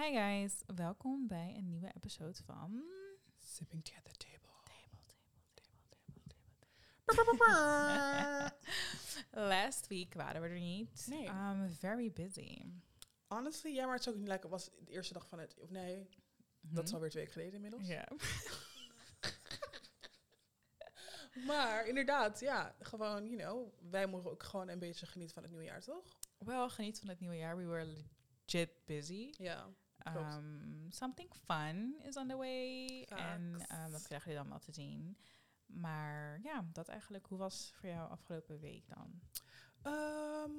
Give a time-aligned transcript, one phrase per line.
[0.00, 2.82] Hi guys, welkom bij een nieuwe episode van
[3.38, 4.46] Sipping at the table.
[9.48, 11.06] Last week waren we er niet.
[11.08, 11.28] Nee.
[11.28, 12.62] Um, very busy.
[13.26, 14.50] Honestly, ja, maar het is ook niet lekker.
[14.50, 15.58] Was de eerste dag van het.
[15.58, 16.08] Of nee,
[16.60, 16.94] dat is Hm?
[16.96, 17.86] alweer twee weken geleden inmiddels.
[17.86, 18.08] Ja.
[21.46, 25.52] Maar inderdaad, ja, gewoon, you know, wij mogen ook gewoon een beetje genieten van het
[25.52, 26.18] nieuwe jaar, toch?
[26.38, 27.56] Wel, geniet van het nieuwe jaar.
[27.56, 27.84] We were
[28.44, 29.30] legit busy.
[29.36, 29.68] Ja.
[30.06, 33.02] Um, something fun is on the way.
[33.02, 33.42] En
[33.84, 35.18] um, dat krijgen jullie dan wel te zien.
[35.66, 37.26] Maar ja, dat eigenlijk.
[37.26, 39.20] Hoe was voor jou afgelopen week dan?
[39.82, 40.50] Ehm,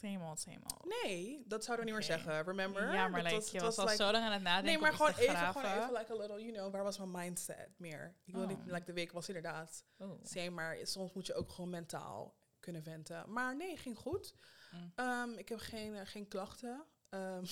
[0.00, 0.84] Same old, same old.
[1.02, 2.42] nee, dat zouden we niet meer zeggen.
[2.44, 2.92] Remember?
[2.94, 4.72] Ja, maar like, je het was al like- zo lang aan het nadenken.
[4.72, 7.70] Nee, maar gewoon even, gewoon even like a little, you know, waar was mijn mindset
[7.78, 8.16] meer?
[8.24, 8.48] Ik wil Oh.
[8.48, 10.24] niet, like de week was inderdaad Oh.
[10.24, 13.32] Same, maar soms moet je ook gewoon mentaal kunnen venten.
[13.32, 14.34] Maar nee, ging goed.
[14.70, 14.92] Mm.
[14.94, 16.84] Ehm, ik heb geen, eh, geen klachten.
[17.08, 17.44] Ehm,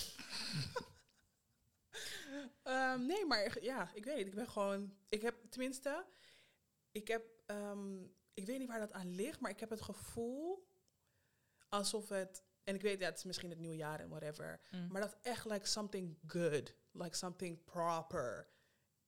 [2.62, 4.26] ehm, nee, maar ja, ik weet.
[4.26, 4.96] Ik ben gewoon...
[5.08, 6.06] Ik heb tenminste...
[6.92, 7.24] Ik heb...
[8.34, 10.68] ik weet niet waar dat aan ligt, maar ik heb het gevoel
[11.68, 12.44] alsof het...
[12.64, 14.60] En ik weet, ja, het is misschien het nieuwe jaar en whatever.
[14.70, 14.86] Mm.
[14.90, 18.48] Maar dat echt like something good, like something proper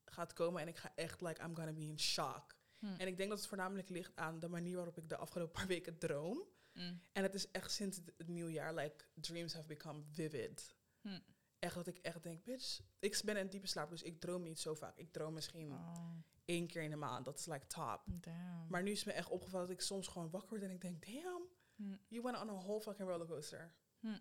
[0.04, 0.60] gaat komen.
[0.60, 2.56] En ik ga echt like, I'm gonna be in shock.
[2.78, 2.86] Hm.
[2.98, 5.66] En ik denk dat het voornamelijk ligt aan de manier waarop ik de afgelopen paar
[5.66, 6.42] weken droom.
[6.78, 7.00] Mm.
[7.12, 10.76] En het is echt sinds het het nieuwjaar, like, dreams have become vivid.
[11.00, 11.20] Hm.
[11.58, 14.60] Echt dat ik echt denk, bitch, ik ben in diepe slaap, dus ik droom niet
[14.60, 14.96] zo vaak.
[14.96, 16.10] Ik droom misschien Oh,
[16.44, 18.02] één keer in de maand, dat is like top.
[18.06, 18.66] damn.
[18.68, 21.06] Maar nu is me echt opgevallen dat ik soms gewoon wakker word en ik denk,
[21.06, 21.42] damn,
[21.76, 21.96] Hm.
[22.08, 23.74] you went on a whole fucking rollercoaster.
[24.00, 24.18] Hm.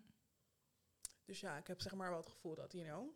[1.24, 3.08] Dus ja, ik heb zeg maar wel het gevoel dat, you know,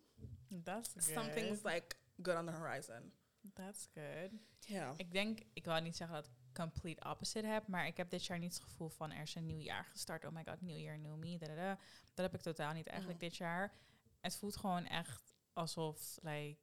[0.65, 1.03] That's good.
[1.03, 3.13] something's like good on the horizon.
[3.53, 4.31] That's good.
[4.59, 4.95] Ja.
[4.97, 8.39] Ik denk, ik wil niet zeggen dat complete opposite heb, maar ik heb dit jaar
[8.39, 10.25] niet het gevoel van er is een nieuw jaar gestart.
[10.25, 11.39] Oh my god, new year, new me.
[11.39, 11.79] dadada.
[12.15, 13.73] Dat heb ik totaal niet eigenlijk dit jaar.
[14.21, 16.59] Het voelt gewoon echt alsof, like,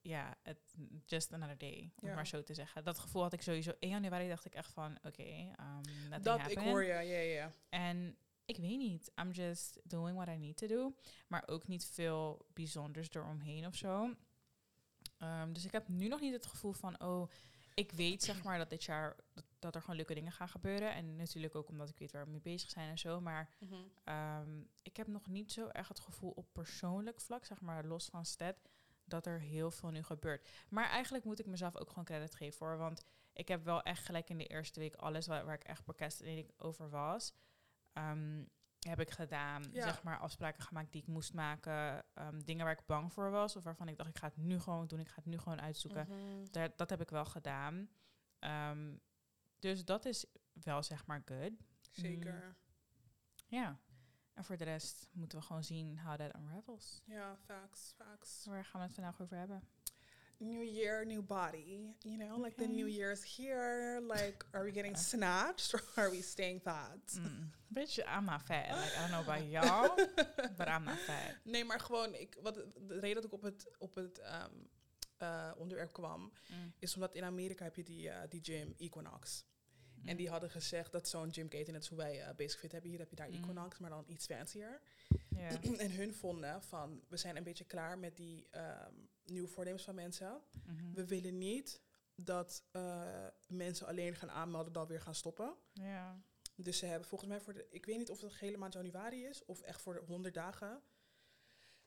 [0.00, 0.74] ja, het
[1.06, 2.14] just another day, om Ja.
[2.14, 2.84] maar zo te zeggen.
[2.84, 3.72] Dat gevoel had ik sowieso.
[3.78, 7.18] 1 januari dacht ik echt van, oké, um, nothing Dat, ik hoor je, ja, ja,
[7.18, 7.52] ja.
[7.68, 10.94] En ik weet niet, I'm just doing what I need to do.
[11.28, 14.14] Maar ook niet veel bijzonders eromheen of zo.
[15.18, 17.30] Ehm, dus ik heb nu nog niet het gevoel van, oh,
[17.80, 20.94] ik weet zeg maar dat dit jaar dat, dat er gewoon leuke dingen gaan gebeuren.
[20.94, 23.20] En natuurlijk ook omdat ik weet waar we mee bezig zijn en zo.
[23.20, 23.74] Maar Mhm.
[24.04, 28.06] ehm, ik heb nog niet zo erg het gevoel op persoonlijk vlak, zeg maar los
[28.06, 28.56] van stat,
[29.04, 30.48] dat er heel veel nu gebeurt.
[30.68, 32.76] Maar eigenlijk moet ik mezelf ook gewoon credit geven hoor.
[32.78, 35.82] Want ik heb wel echt gelijk in de eerste week alles waar, waar ik echt
[35.84, 37.32] procrastinating over was.
[37.92, 38.44] ehm,
[38.88, 39.62] heb ik gedaan.
[39.72, 39.82] Ja.
[39.82, 42.04] Zeg maar afspraken gemaakt die ik moest maken.
[42.14, 43.56] ehm, dingen waar ik bang voor was.
[43.56, 45.00] Of waarvan ik dacht, ik ga het nu gewoon doen.
[45.00, 46.06] Ik ga het nu gewoon uitzoeken.
[46.08, 46.44] Mhm.
[46.50, 47.88] Daar, dat heb ik wel gedaan.
[48.38, 48.96] Ehm,
[49.58, 51.52] dus dat is wel zeg maar good.
[51.90, 52.56] Zeker.
[53.46, 53.80] Ja.
[54.34, 57.02] En voor de rest moeten we gewoon zien how that unravels.
[57.04, 58.44] Ja, facts, facts.
[58.46, 59.62] Waar gaan we het vandaag over hebben?
[60.40, 61.94] New year, new body.
[62.02, 64.00] You know, like the new year is here.
[64.08, 66.98] Like, are we getting snatched or are we staying fat?
[67.14, 67.50] Mm.
[67.74, 68.70] Bitch, I'm not fat.
[68.70, 69.96] Like, I don't know about y'all,
[70.56, 71.34] but I'm not fat.
[71.44, 74.50] Nee, maar gewoon, ik, wat, de reden dat ik op het, op het ehm,
[75.16, 76.72] eh, onderwerp kwam, Mm.
[76.78, 79.44] is omdat in Amerika heb je die, eh, die gym Equinox.
[79.94, 80.08] Mm.
[80.08, 82.98] En die hadden gezegd dat zo'n gymketen, net zoals wij eh, Basic Fit hebben, hier
[82.98, 83.28] heb je daar.
[83.28, 84.80] Equinox, maar dan iets fancier.
[85.78, 88.94] En hun vonden van, we zijn een beetje klaar met die ehm,
[89.30, 90.40] nieuwe voornemens van mensen.
[90.64, 90.92] Mhm.
[90.92, 91.80] We willen niet
[92.14, 95.54] dat eh, mensen alleen gaan aanmelden, dan weer gaan stoppen.
[95.72, 96.22] Ja.
[96.56, 98.72] Dus ze hebben volgens mij voor de, ik weet niet of het de hele maand
[98.72, 100.82] januari is of echt voor de 100 dagen,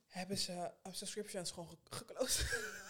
[0.07, 2.51] hebben ze subscriptions gewoon ge- geclosed.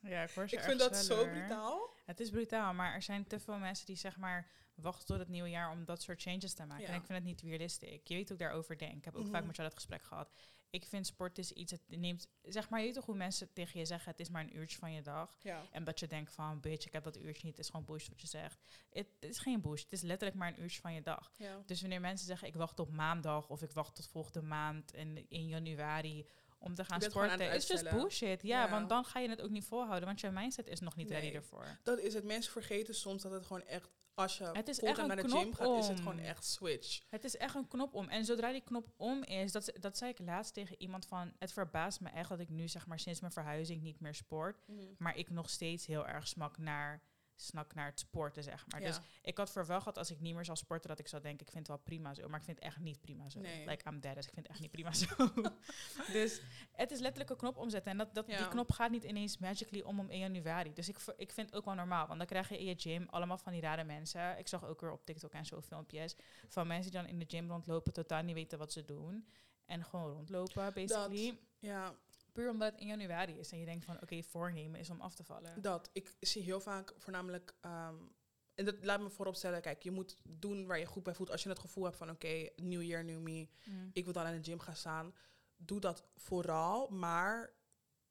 [0.00, 1.94] Ja, ik ik vind dat zo brutaal.
[2.04, 5.28] Het is brutaal, maar er zijn te veel mensen die zeg maar wachten tot het
[5.28, 6.82] nieuwe jaar om dat soort changes te maken.
[6.84, 6.88] Ja.
[6.88, 8.00] En ik vind het niet realistisch.
[8.04, 8.96] Je weet hoe ik daarover denk.
[8.96, 9.30] Ik heb ook Mhm.
[9.32, 10.30] vaak met jou dat gesprek gehad.
[10.74, 13.78] Ik vind sport is iets, het neemt, zeg maar, je weet toch hoe mensen tegen
[13.78, 15.36] je zeggen, het is maar een uurtje van je dag.
[15.42, 15.62] Ja.
[15.70, 17.56] En dat je denkt van, bitch, ik heb dat uurtje niet.
[17.56, 18.60] Het is gewoon bullshit wat je zegt.
[18.90, 19.84] Het is geen bullshit.
[19.90, 21.32] Het is letterlijk maar een uurtje van je dag.
[21.36, 21.62] ja.
[21.66, 25.28] Dus wanneer mensen zeggen, ik wacht op maandag of ik wacht tot volgende maand en
[25.28, 26.26] in januari
[26.58, 28.42] om te gaan sporten, het is just bullshit.
[28.42, 28.70] Ja, Ja.
[28.70, 31.34] want dan ga je het ook niet volhouden, want je mindset is nog niet ready
[31.34, 31.78] ervoor.
[31.82, 32.24] Dat is het.
[32.24, 35.28] Mensen vergeten soms dat het gewoon echt, als je Het is echt een naar de
[35.28, 37.00] gym gaat, is het gewoon echt switch.
[37.08, 38.08] Het is echt een knop om.
[38.08, 41.52] En zodra die knop om is, dat, dat zei ik laatst tegen iemand van, het
[41.52, 44.62] verbaast me echt dat ik nu zeg maar sinds mijn verhuizing niet meer sport,
[44.98, 47.02] maar ik nog steeds heel erg smak naar
[47.34, 48.80] snak naar het sporten, zeg maar.
[48.80, 48.86] Ja.
[48.86, 51.22] Dus ik had voor wel gehad als ik niet meer zou sporten, dat ik zou
[51.22, 52.28] denken, ik vind het wel prima zo.
[52.28, 53.40] Maar ik vind het echt niet prima zo.
[53.40, 53.66] Nee.
[53.66, 55.06] Like, I'm dead, dus ik vind het echt niet prima zo.
[56.18, 56.40] dus
[56.72, 57.90] het is letterlijk een knop omzetten.
[57.92, 58.38] En dat, dat, Ja.
[58.38, 60.72] die knop gaat niet ineens magically om om 1 januari.
[60.72, 62.06] Dus ik, ik vind het ook wel normaal.
[62.06, 64.38] Want dan krijg je in je gym allemaal van die rare mensen.
[64.38, 66.16] Ik zag ook weer op TikTok en zo filmpjes
[66.48, 69.28] van mensen die dan in de gym rondlopen, totaal niet weten wat ze doen.
[69.66, 71.38] En gewoon rondlopen, basically.
[71.58, 71.94] Ja,
[72.34, 75.14] Puur omdat het in januari is en je denkt van, oké, voornemen is om af
[75.14, 75.62] te vallen.
[75.62, 75.90] dat.
[75.92, 77.54] Ik zie heel vaak voornamelijk...
[77.60, 77.94] ehm,
[78.54, 81.30] en dat laat me vooropstellen, kijk, je moet doen waar je goed bij voelt.
[81.30, 83.48] Als je het gevoel hebt van, oké, new year, new me.
[83.64, 83.90] Mm.
[83.92, 85.14] Ik wil dan aan de gym gaan staan.
[85.56, 87.52] Doe dat vooral, maar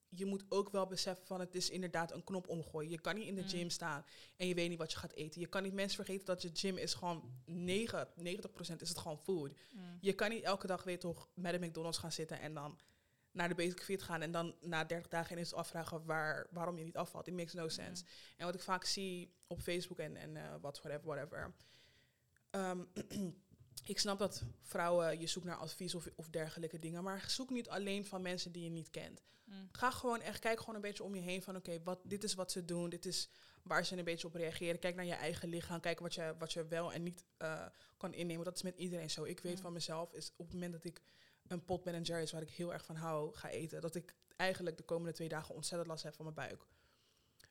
[0.09, 2.89] je moet ook wel beseffen van het is inderdaad een knop omgooien.
[2.89, 3.47] Je kan niet in de Mm.
[3.47, 4.05] gym staan
[4.37, 5.41] en je weet niet wat je gaat eten.
[5.41, 9.17] Je kan niet mensen vergeten dat je gym is gewoon 9, 90% is het gewoon
[9.19, 9.51] food.
[9.73, 9.97] Mm.
[10.01, 12.79] Je kan niet elke dag weer toch met de McDonald's gaan zitten en dan
[13.33, 16.83] naar de Basic Fit gaan en dan na 30 dagen ineens afvragen waar, waarom je
[16.83, 17.27] niet afvalt.
[17.27, 18.03] It makes no sense.
[18.37, 21.53] En wat ik vaak zie op Facebook en, en eh, wat whatever, whatever.
[22.49, 22.83] Ehm,
[23.93, 27.69] ik snap dat vrouwen je zoekt naar advies of, of dergelijke dingen, maar zoek niet
[27.69, 29.23] alleen van mensen die je niet kent.
[29.43, 29.69] Mm.
[29.71, 32.33] Ga gewoon echt, kijk gewoon een beetje om je heen van oké, wat dit is
[32.33, 33.29] wat ze doen, dit is
[33.63, 34.79] waar ze een beetje op reageren.
[34.79, 37.65] Kijk naar je eigen lichaam, kijk wat je, wat je wel en niet eh,
[37.97, 38.45] kan innemen.
[38.45, 39.23] Dat is met iedereen zo.
[39.23, 39.61] Ik weet Mm.
[39.61, 41.01] van mezelf, is op het moment dat ik
[41.53, 44.77] een pot Ben Jerry's, waar ik heel erg van hou, ga eten, dat ik eigenlijk
[44.77, 46.65] de komende twee dagen ontzettend last heb van mijn buik.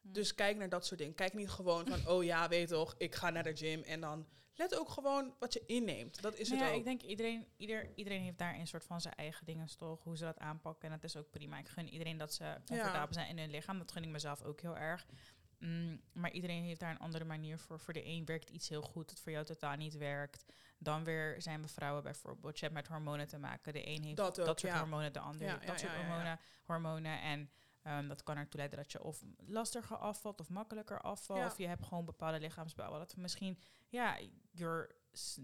[0.03, 0.13] Mm.
[0.13, 1.15] Dus kijk naar dat soort dingen.
[1.15, 3.83] Kijk niet gewoon van, oh ja, weet toch, ik ga naar de gym.
[3.83, 6.23] En dan let ook gewoon wat je inneemt.
[6.23, 6.79] Dat is Nou het ja, ook.
[6.79, 10.17] ik denk iedereen, ieder, iedereen heeft daar een soort van zijn eigen dingen toch, hoe
[10.17, 10.89] ze dat aanpakken.
[10.89, 11.59] En dat is ook prima.
[11.59, 13.79] Ik gun iedereen dat ze comfortabel zijn in hun lichaam.
[13.79, 15.07] Dat gun ik mezelf ook heel erg.
[15.59, 17.81] Mm, maar iedereen heeft daar een andere manier voor.
[17.81, 20.45] Voor de een werkt iets heel goed dat voor jou totaal niet werkt.
[20.83, 22.59] Dan weer zijn we vrouwen bijvoorbeeld.
[22.59, 23.73] Je hebt met hormonen te maken.
[23.73, 24.79] De een heeft Dat soort ja.
[24.79, 27.21] hormonen, de ander Ja, heeft dat soort hormonen, hormonen.
[27.21, 27.51] En
[27.83, 31.45] ehm, dat kan ertoe leiden dat je of lastiger afvalt of makkelijker afvalt.
[31.47, 32.99] Of je hebt gewoon bepaalde lichaamsbouwen.
[32.99, 33.59] Dat misschien,
[33.89, 34.19] ja,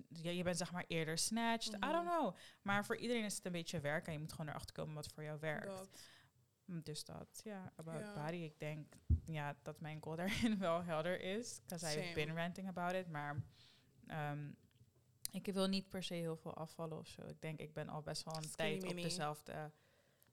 [0.08, 1.75] ja, je bent zeg maar eerder snatched.
[1.75, 2.17] I don't Mhm.
[2.17, 2.37] know.
[2.62, 5.06] Maar voor iedereen is het een beetje werk en je moet gewoon erachter komen wat
[5.14, 5.67] voor jou werkt.
[5.67, 6.00] Dat.
[6.64, 8.37] Mm, Dus dat, ja, about body.
[8.37, 8.87] Ik denk
[9.25, 11.61] ja, dat mijn goal daarin wel helder is.
[11.62, 13.08] Because I've been ranting about it.
[13.08, 13.37] Maar
[14.06, 14.50] ehm,
[15.31, 17.23] ik wil niet per se heel veel afvallen of zo.
[17.27, 19.71] Ik denk, ik ben al best wel een Skinny tijd op dezelfde,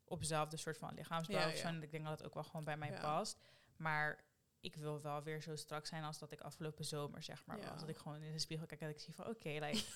[0.06, 1.40] op dezelfde soort van lichaamsbouw.
[1.40, 1.68] Ja, of zo.
[1.68, 1.74] ja.
[1.74, 3.38] En ik denk dat het ook wel gewoon bij mij past.
[3.76, 4.24] Maar
[4.60, 7.80] ik wil wel weer zo strak zijn als dat ik afgelopen zomer, zeg maar, was.
[7.80, 9.84] Dat ik gewoon in de spiegel kijk en ik zie van, oké, like...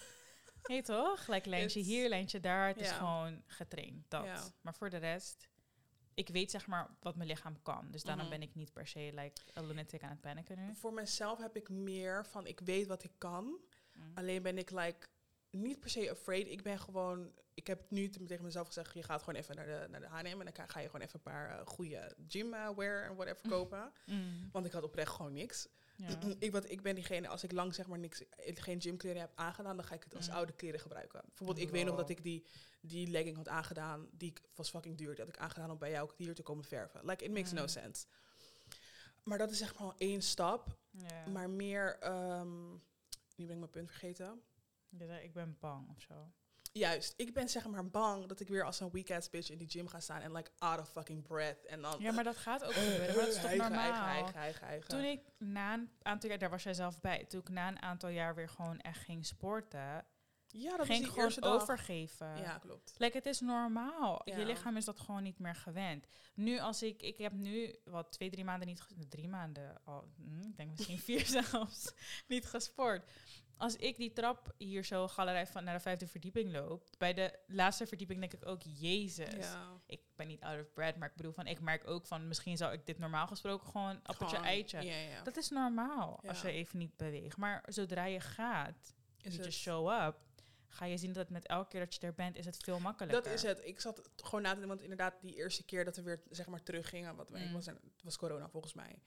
[0.63, 1.27] Nee toch?
[1.27, 2.67] Like lijntje It's- hier, lijntje daar.
[2.67, 4.53] Het is gewoon getraind, dat.
[4.61, 5.47] Maar voor de rest,
[6.13, 7.91] ik weet zeg maar wat mijn lichaam kan.
[7.91, 8.33] Dus daarom Mhm.
[8.33, 10.75] ben ik niet per se like a lunatic aan het panicken nu.
[10.75, 13.57] Voor mezelf heb ik meer van, ik weet wat ik kan.
[13.99, 14.11] Mm.
[14.17, 15.07] Alleen ben ik like,
[15.49, 16.47] niet per se afraid.
[16.47, 19.65] Ik ben gewoon, ik heb nu te- tegen mezelf gezegd, je gaat gewoon even naar
[19.65, 22.15] de, naar de H&M en dan ga- ga je gewoon even een paar eh, goede
[22.27, 23.91] gymwear en whatever kopen.
[24.05, 24.49] Mm.
[24.51, 25.67] Want ik had oprecht gewoon niks.
[25.95, 26.07] Ja.
[26.39, 29.31] ik, wat, ik ben diegene, als ik lang zeg maar niks, eh, geen gymkleren heb
[29.35, 30.33] aangedaan, dan ga ik het als Mm.
[30.35, 31.21] oude kleren gebruiken.
[31.25, 32.45] Bijvoorbeeld, ik weet nog dat ik die,
[32.81, 36.11] die legging had aangedaan, die ik- was fucking duur, had ik aangedaan om bij jou
[36.15, 37.05] hier te komen verven.
[37.05, 38.05] Like, it makes no sense.
[39.23, 40.77] Maar dat is maar al één stap.
[41.31, 42.75] Maar meer, ehm,
[43.39, 44.41] nu ben ik mijn punt vergeten.
[44.97, 46.31] Eh, ik ben bang of zo.
[46.71, 49.69] Juist, ik ben zeg maar bang dat ik weer als een weak-ass bitch in die
[49.69, 51.65] gym ga staan en like out of fucking breath.
[51.65, 51.95] En dan...
[51.99, 53.15] Ja, maar dat gaat ook gebeuren.
[53.15, 53.93] Maar dat is toch normaal?
[53.93, 54.89] hijgen, hijgen, hijgen.
[54.89, 57.81] Toen ik na een aantal jaar, daar was jij zelf bij, toen ik na een
[57.81, 60.05] aantal jaar weer gewoon echt ging sporten,
[60.51, 62.37] ja, dat ging gewoon overgeven.
[62.37, 62.93] Ja, klopt.
[62.97, 64.21] Like, het is normaal.
[64.23, 64.37] Ja.
[64.37, 66.07] Je lichaam is dat gewoon niet meer gewend.
[66.33, 70.47] Nu als ik, ik heb nu wat twee, drie maanden niet, drie maanden al, hm,
[70.47, 71.93] ik denk misschien vier zelfs,
[72.27, 73.11] niet gesport.
[73.57, 77.39] Als ik die trap hier zo galerij van naar de vijfde verdieping loop, bij de
[77.47, 79.33] laatste verdieping denk ik ook, jezus.
[79.33, 79.81] Ja.
[79.85, 82.57] Ik ben niet out of bread, maar ik bedoel van, ik merk ook van, misschien
[82.57, 85.23] zou ik dit normaal gesproken gewoon appeltje Gewoon, eitje.
[85.23, 87.37] Dat is normaal als je even niet beweegt.
[87.37, 90.17] Maar zodra je gaat, is je show up,
[90.69, 92.79] ga je zien dat het met elke keer dat je er bent, is het veel
[92.79, 93.23] makkelijker.
[93.23, 93.61] Dat is het.
[93.63, 96.47] Ik zat gewoon na te denken, want inderdaad die eerste keer dat we weer zeg
[96.47, 97.51] maar teruggingen, wat Mm.
[97.51, 97.67] was,
[98.03, 99.01] was corona volgens mij.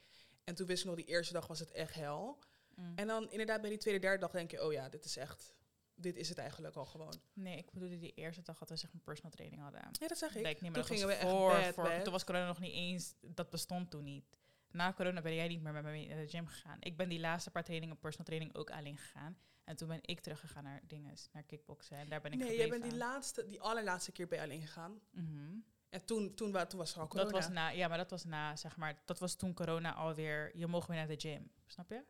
[0.45, 2.39] En toen wist ik nog, die eerste dag was het echt hel.
[2.75, 2.93] Mm.
[2.97, 5.55] En dan inderdaad bij die tweede, derde dag denk je, oh ja, dit is echt,
[5.95, 7.21] dit is het eigenlijk al gewoon.
[7.33, 9.81] Nee, ik bedoelde die eerste dag dat we zeg maar personal training hadden.
[9.93, 10.59] Ja, dat zeg ik.
[10.59, 12.03] Toen gingen was we echt voor, bad, voor, bad.
[12.03, 14.25] Toen was corona nog niet eens, dat bestond toen niet.
[14.71, 16.77] Na corona ben jij niet meer met me naar de gym gegaan.
[16.81, 19.39] Ik ben die laatste paar trainingen, personal training, ook alleen gegaan.
[19.65, 21.97] En toen ben ik teruggegaan naar dingen, naar kickboksen.
[21.97, 25.01] En daar ben ik Nee, jij bent die laatste, die allerlaatste keer bij alleen gegaan.
[25.11, 25.55] Mhm.
[25.89, 27.31] En toen, toen, wa- toen was er al corona.
[27.31, 30.57] Dat was na, ja, maar dat was na, zeg maar, dat was toen corona alweer,
[30.57, 31.51] je mocht weer naar de gym.
[31.67, 32.05] Snap je?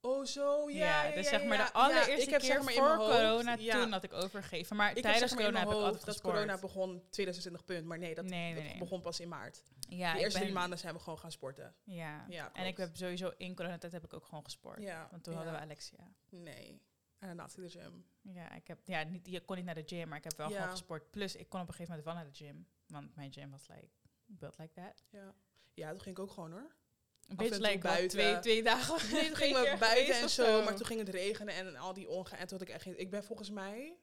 [0.00, 0.76] Oh, zo, ja.
[0.76, 2.96] Ja, ja, dus zeg maar de allereerste Ja, ik heb, keer zeg maar, in voor
[2.96, 4.76] mijn corona, toen had ik overgegeven.
[4.76, 6.34] Maar Ik tijdens zeg maar, in corona heb ik altijd dat gesport.
[6.34, 7.84] corona begon 2020 punt.
[7.84, 8.78] Maar nee, dat, nee, nee, dat nee.
[8.78, 9.62] begon pas in maart.
[9.88, 11.74] Ja, de eerste drie maanden zijn we gewoon gaan sporten.
[11.84, 12.24] Ja.
[12.28, 14.82] Ja, en ik heb sowieso in coronatijd heb ik ook gewoon gesport.
[14.82, 16.12] Ja, Want toen hadden we Alexia.
[16.28, 16.80] Nee.
[17.18, 18.06] En zit de gym.
[18.22, 20.50] Ja, ik heb, ja niet, je kon niet naar de gym, maar ik heb wel
[20.50, 21.10] gewoon gesport.
[21.10, 22.66] Plus, ik kon op een gegeven moment wel naar de gym.
[22.86, 23.88] Want mijn gym was like,
[24.26, 25.04] built like that.
[25.10, 25.34] Ja.
[25.74, 26.74] ja, toen ging ik ook gewoon hoor.
[27.28, 28.08] Een beetje wat, buiten.
[28.08, 28.98] twee, twee dagen.
[29.08, 32.36] Toen gingen we buiten en zo, maar toen ging het regenen en al die onge...
[32.36, 32.98] En toen had ik echt geen...
[33.00, 33.98] Ik ben volgens mij...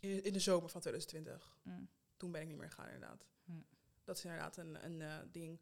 [0.00, 1.56] In, de zomer van 2020.
[1.62, 1.88] Mm.
[2.16, 3.26] Toen ben ik niet meer gegaan, inderdaad.
[3.44, 3.52] Hm.
[4.04, 5.60] Dat is inderdaad een, een eh, ding.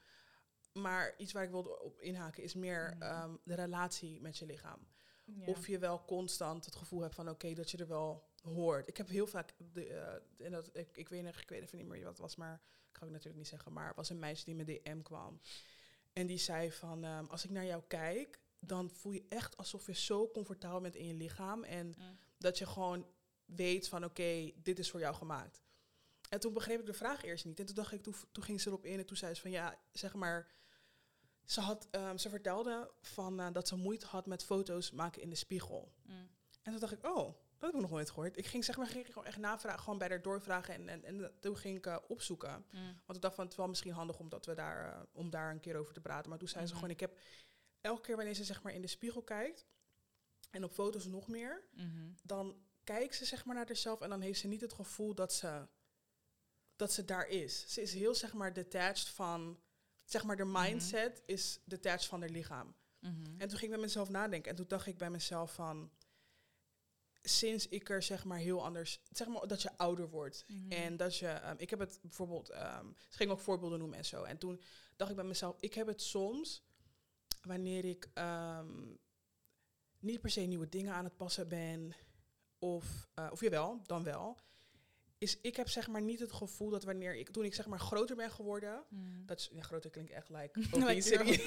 [0.72, 3.02] Maar iets waar ik wilde op inhaken is meer Mhm.
[3.02, 4.88] ehm, de relatie met je lichaam.
[5.37, 5.46] Ja.
[5.46, 8.88] Of je wel constant het gevoel hebt van oké, dat je er wel hoort.
[8.88, 11.78] Ik heb heel vaak, de, eh, en dat, ik, ik, weet, nog- ik weet even
[11.78, 12.54] niet meer wat het was, maar
[12.90, 13.72] ik ga het natuurlijk niet zeggen.
[13.72, 15.40] Maar er was een meisje die met DM kwam.
[16.12, 19.87] En die zei van, ehm, als ik naar jou kijk, dan voel je echt alsof
[19.87, 21.64] je zo comfortabel bent in je lichaam.
[21.64, 22.18] En Mm.
[22.38, 23.06] dat je gewoon
[23.44, 25.62] weet van oké, dit is voor jou gemaakt.
[26.28, 27.58] En toen begreep ik de vraag eerst niet.
[27.60, 29.50] En toen dacht ik, toen, toen ging ze erop in en toen zei ze van
[29.50, 30.46] ja, zeg maar.
[31.50, 35.30] Ze, had, ehm, ze vertelde van, eh, dat ze moeite had met foto's maken in
[35.30, 35.92] de spiegel.
[36.02, 36.28] Mm.
[36.62, 37.16] En toen dacht ik, oh,
[37.59, 38.37] dat heb ik nog nooit gehoord.
[38.37, 41.35] Ik ging zeg maar ging gewoon echt navragen, gewoon bij haar doorvragen en, en, en
[41.40, 42.64] toen ging ik eh, opzoeken.
[42.71, 43.00] Mm.
[43.07, 45.50] Want ik dacht van het is wel misschien handig omdat we daar, eh, om daar
[45.50, 46.30] een keer over te praten.
[46.30, 46.76] Maar toen zei ze Mhm.
[46.80, 47.19] gewoon, ik heb
[47.80, 49.66] elke keer wanneer ze zeg maar in de spiegel kijkt
[50.50, 52.11] en op foto's nog meer, Mhm.
[52.23, 55.33] dan kijkt ze zeg maar naar zichzelf en dan heeft ze niet het gevoel dat
[55.33, 55.66] ze,
[56.76, 57.73] dat ze daar is.
[57.73, 59.61] Ze is heel zeg maar detached van,
[60.11, 62.75] zeg maar de mindset is detached van haar lichaam.
[63.00, 63.14] Mhm.
[63.38, 65.90] En toen ging ik met mezelf nadenken en toen dacht ik bij mezelf van,
[67.23, 70.73] sinds ik er zeg maar heel anders, zeg maar dat je ouder wordt Mhm.
[70.73, 74.05] en dat je, ehm, ik heb het bijvoorbeeld, ehm ze ging ook voorbeelden noemen en
[74.05, 74.23] zo.
[74.23, 74.62] En toen
[74.97, 76.62] dacht ik bij mezelf, ik heb het soms
[77.43, 78.95] wanneer ik ehm,
[79.99, 81.95] niet per se nieuwe dingen aan het passen ben,
[82.59, 84.38] of, eh, of jawel, dan wel.
[85.22, 87.78] Is ik heb zeg maar niet het gevoel dat wanneer ik, toen ik zeg maar
[87.80, 89.26] groter ben geworden, Mm.
[89.26, 91.40] dat is, ja, groter klinkt echt like, obesity.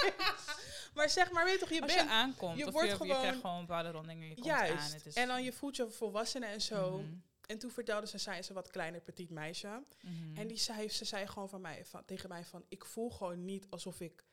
[0.94, 2.98] maar zeg maar, weet je toch, je Als bent je aankomt, je wordt je, je
[3.00, 4.72] gewoon- krijgt gewoon bepaalde rondingen, je komt juist.
[4.84, 4.92] aan.
[4.92, 6.98] Het is, en dan je voelt je volwassenen en zo.
[6.98, 7.12] Mhm.
[7.46, 9.82] En toen vertelde ze, zij is een wat kleiner petit meisje.
[10.02, 10.36] Mhm.
[10.36, 13.44] En die zei, ze zei gewoon van mij, van, tegen mij van, ik voel gewoon
[13.44, 14.24] niet alsof ik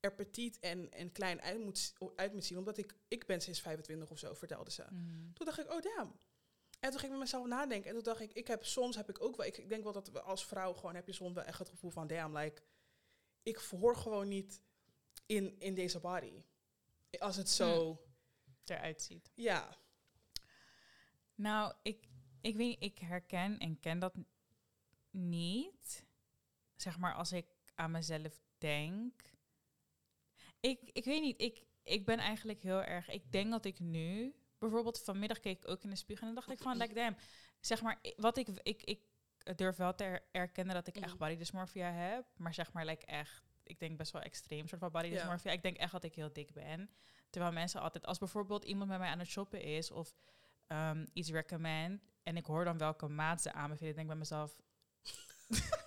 [0.00, 2.58] er petit en, en klein uit moet, uit moet zien.
[2.58, 4.82] Omdat ik, ik ben sinds 25 of zo, vertelde ze.
[4.90, 5.32] Mhm.
[5.32, 6.12] Toen dacht ik, oh damn.
[6.80, 7.88] En toen ging ik met mezelf nadenken.
[7.88, 9.92] En toen dacht ik, ik heb soms heb ik ook wel, ik, ik denk wel
[9.92, 12.62] dat we als vrouw gewoon heb je soms wel echt het gevoel van, damn, like,
[13.42, 14.62] ik hoor gewoon niet
[15.26, 16.44] in, in deze body.
[17.18, 18.00] Als het zo,
[18.64, 19.30] eruit ziet.
[19.34, 19.78] ja.
[21.34, 22.08] Nou, ik,
[22.40, 24.14] ik weet niet, ik herken en ken dat
[25.10, 26.06] niet.
[26.76, 29.22] Zeg maar, als ik aan mezelf denk.
[30.60, 33.08] Ik, ik weet niet, ik, ik ben eigenlijk heel erg...
[33.08, 34.34] Ik denk dat ik nu...
[34.60, 37.16] Bijvoorbeeld vanmiddag keek ik ook in de spiegel en dacht ik van, like, damn.
[37.60, 39.00] Zeg maar, wat ik, ik, ik
[39.56, 41.16] durf wel te er- erkennen dat ik echt Mhm.
[41.18, 42.24] body dysmorphia heb.
[42.36, 43.42] Maar zeg maar, like, echt...
[43.62, 45.12] Ik denk best wel extreem soort van body Ja.
[45.14, 45.52] dysmorphia.
[45.52, 46.90] Ik denk echt dat ik heel dik ben.
[47.30, 48.06] Terwijl mensen altijd...
[48.06, 49.90] Als bijvoorbeeld iemand met mij aan het shoppen is...
[49.90, 50.14] of
[50.66, 54.56] ehm, iets recommend en ik hoor dan welke maat ze aanbevelen, denk ik bij mezelf.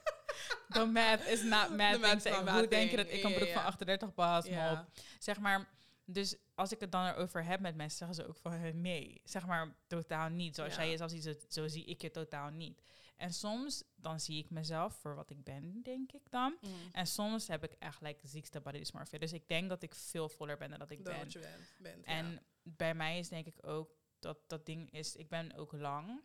[0.69, 2.51] The math is not math.
[2.51, 3.63] Hoe denk je dat ik een broek van ja.
[3.65, 4.85] 38 pas op?
[5.19, 5.67] Zeg maar,
[6.05, 9.45] dus als ik het dan erover heb met mensen, zeggen ze ook van nee, zeg
[9.45, 10.55] maar totaal niet.
[10.55, 10.81] Zoals Ja.
[10.81, 12.81] jij jezelf ziet, zo, zie ik je totaal niet.
[13.15, 16.57] En soms dan zie ik mezelf voor wat ik ben, denk ik dan.
[16.91, 19.19] En soms heb ik echt like, ziekste body dysmorphia.
[19.19, 21.17] Dus ik denk dat ik veel voller ben dan dat ik ben.
[21.17, 21.73] wat je bent.
[21.79, 22.39] bent En ja.
[22.63, 26.21] bij mij is denk ik ook dat dat ding is, ik ben ook lang.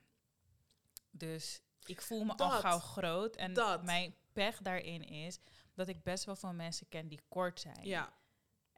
[1.10, 2.60] Dus ik voel me al Dat.
[2.60, 3.36] gauw groot.
[3.36, 3.82] En Dat.
[3.84, 5.38] mijn pech daarin is
[5.74, 7.86] dat ik best wel veel mensen ken die kort zijn.
[7.86, 8.16] ja.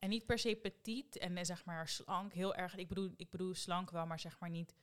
[0.01, 2.77] En niet per se petit en eh, zeg maar slank, heel erg.
[2.77, 4.75] Ik bedoel, ik bedoel slank wel, maar zeg maar niet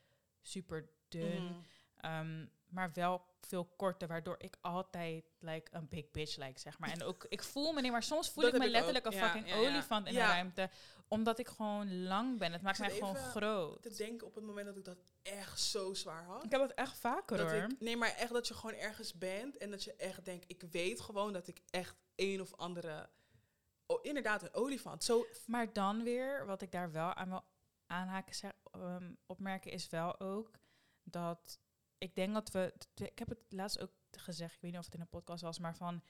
[0.42, 1.44] super dun.
[1.44, 1.54] Mhm.
[1.98, 6.90] Ehm, maar wel veel korter, waardoor ik altijd like een big bitch like, zeg maar.
[6.92, 8.72] En ook, ik voel me niet, maar soms voel Dat ik me ook.
[8.72, 9.70] letterlijk een Ja, fucking ja, ja.
[9.70, 10.70] olifant in de ruimte.
[11.08, 12.52] Omdat ik gewoon lang ben.
[12.52, 13.82] Het maakt mij gewoon groot.
[13.82, 16.44] te denken op het moment dat ik dat echt zo zwaar had.
[16.44, 17.64] Ik heb het echt vaker Dat hoor.
[17.64, 20.62] ik, nee, maar echt dat je gewoon ergens bent en dat je echt denkt, ik
[20.72, 23.10] weet gewoon dat ik echt een of andere,
[23.88, 25.04] oh, inderdaad een olifant.
[25.04, 27.46] Zo, Maar dan weer, wat ik daar wel aan wil
[27.86, 30.60] aanhaken, zeg, ehm, opmerken, is wel ook
[31.04, 31.60] dat
[31.98, 32.74] ik denk dat we.
[32.96, 35.60] Ik heb het laatst ook gezegd, ik weet niet of het in een podcast was,
[35.60, 36.04] maar van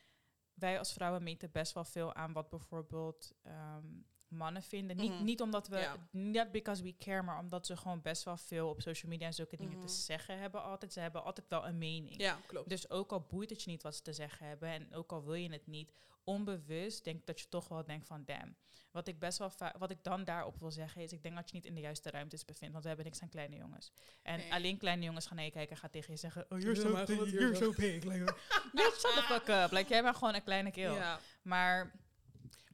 [0.54, 4.98] wij als vrouwen meten best wel veel aan wat bijvoorbeeld ehm, mannen vinden.
[4.98, 5.24] Niet, Mhm.
[5.24, 5.96] niet omdat we, Ja.
[6.12, 9.34] not because we care, maar omdat ze gewoon best wel veel op social media en
[9.34, 9.86] zulke dingen Mhm.
[9.88, 10.94] te zeggen hebben altijd.
[10.94, 12.22] Ze hebben altijd wel een mening.
[12.22, 12.70] ja, klopt.
[12.70, 15.24] Dus ook al boeit het je niet wat ze te zeggen hebben en ook al
[15.24, 15.92] wil je het niet,
[16.24, 18.56] onbewust denk dat je toch wel denkt van damn.
[18.92, 21.50] Wat ik best wel vaak, wat ik dan daarop wil zeggen is, ik denk dat
[21.50, 23.92] je niet in de juiste ruimtes bevindt, want we hebben niks aan kleine jongens.
[24.22, 24.54] En Nee.
[24.54, 26.94] alleen kleine jongens gaan naar je kijken en gaan tegen je zeggen, oh you're so
[27.06, 28.04] big, you're so big.
[28.04, 28.34] Like,
[29.00, 29.72] shut the fuck up.
[29.72, 30.72] Like, jij bent gewoon een kleine.
[30.76, 31.20] Ja.
[31.42, 31.92] Maar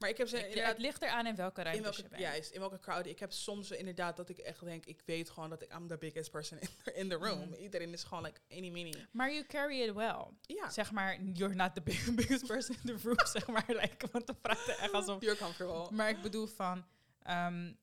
[0.03, 2.21] Maar ik heb ze ik- het ligt eraan in welke ruimte in welke, je bent.
[2.21, 3.05] juist, in welke crowd.
[3.05, 5.97] Ik heb soms inderdaad dat ik echt denk, ik weet gewoon dat ik I'm the
[5.97, 7.39] biggest person in the, in the room.
[7.49, 7.53] Mhm.
[7.53, 8.93] Iedereen is gewoon like any mini.
[9.11, 10.25] Maar you carry it well.
[10.41, 13.63] Ja, Zeg maar, you're not the big- biggest person in the room, zeg maar.
[13.67, 15.95] Like, want dan praat er echt alsof you're comfortable.
[15.95, 16.85] Maar ik bedoel van,
[17.21, 17.73] ehm,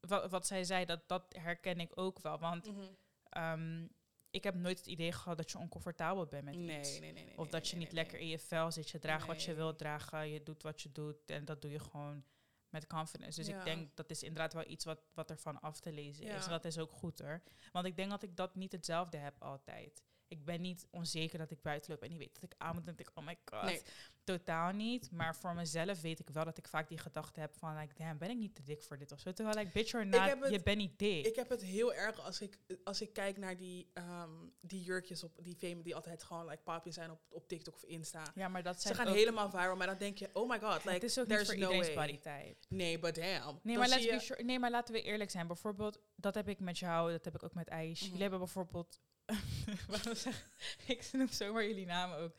[0.00, 2.38] wat, wat zij zei, dat, dat herken ik ook wel.
[2.38, 2.80] Want Mhm.
[3.28, 3.86] ehm,
[4.30, 6.98] ik heb nooit het idee gehad dat je oncomfortabel bent met Nee, iets.
[7.00, 7.38] nee, nee, nee.
[7.38, 8.90] Of dat je niet lekker in je vel zit.
[8.90, 10.28] Je draagt wat je wilt dragen.
[10.28, 11.30] Je doet wat je doet.
[11.30, 12.24] En dat doe je gewoon
[12.68, 13.38] met confidence.
[13.40, 13.58] Dus Ja.
[13.58, 16.44] ik denk dat is inderdaad wel iets wat, wat ervan af te lezen is.
[16.44, 17.42] En dat is ook goed hoor.
[17.72, 20.02] Want ik denk dat ik dat niet hetzelfde heb altijd.
[20.28, 22.86] Ik ben niet onzeker dat ik buiten loop en niet weet dat ik aan moet.
[22.86, 23.62] En denk ik, oh my god.
[23.62, 23.82] Nee.
[24.24, 25.10] Totaal niet.
[25.10, 28.18] Maar voor mezelf weet ik wel dat ik vaak die gedachte heb van, like, damn,
[28.18, 29.32] ben ik niet te dik voor dit of zo.
[29.32, 31.26] Terwijl, like, bitch or not, het- je bent niet dik.
[31.26, 34.30] Ik heb het heel erg als ik, als ik kijk naar die, ehm,
[34.60, 37.82] die jurkjes op die fame die altijd gewoon like papje zijn op, op TikTok of
[37.84, 38.32] Insta.
[38.34, 40.58] ja, maar dat Ze zijn gaan ook- helemaal viral, maar dan denk je, oh my
[40.60, 42.56] god, like, het is ook niet there's voor no body type.
[42.68, 43.60] Nee, but damn.
[43.62, 45.46] Nee maar, let's zie be je- sure- nee, maar laten we eerlijk zijn.
[45.46, 47.98] Bijvoorbeeld, dat heb ik met jou, dat heb ik ook met Aish.
[48.00, 48.04] Mhm.
[48.06, 49.00] Jullie hebben bijvoorbeeld...
[50.86, 52.34] Ik noem zomaar jullie namen ook.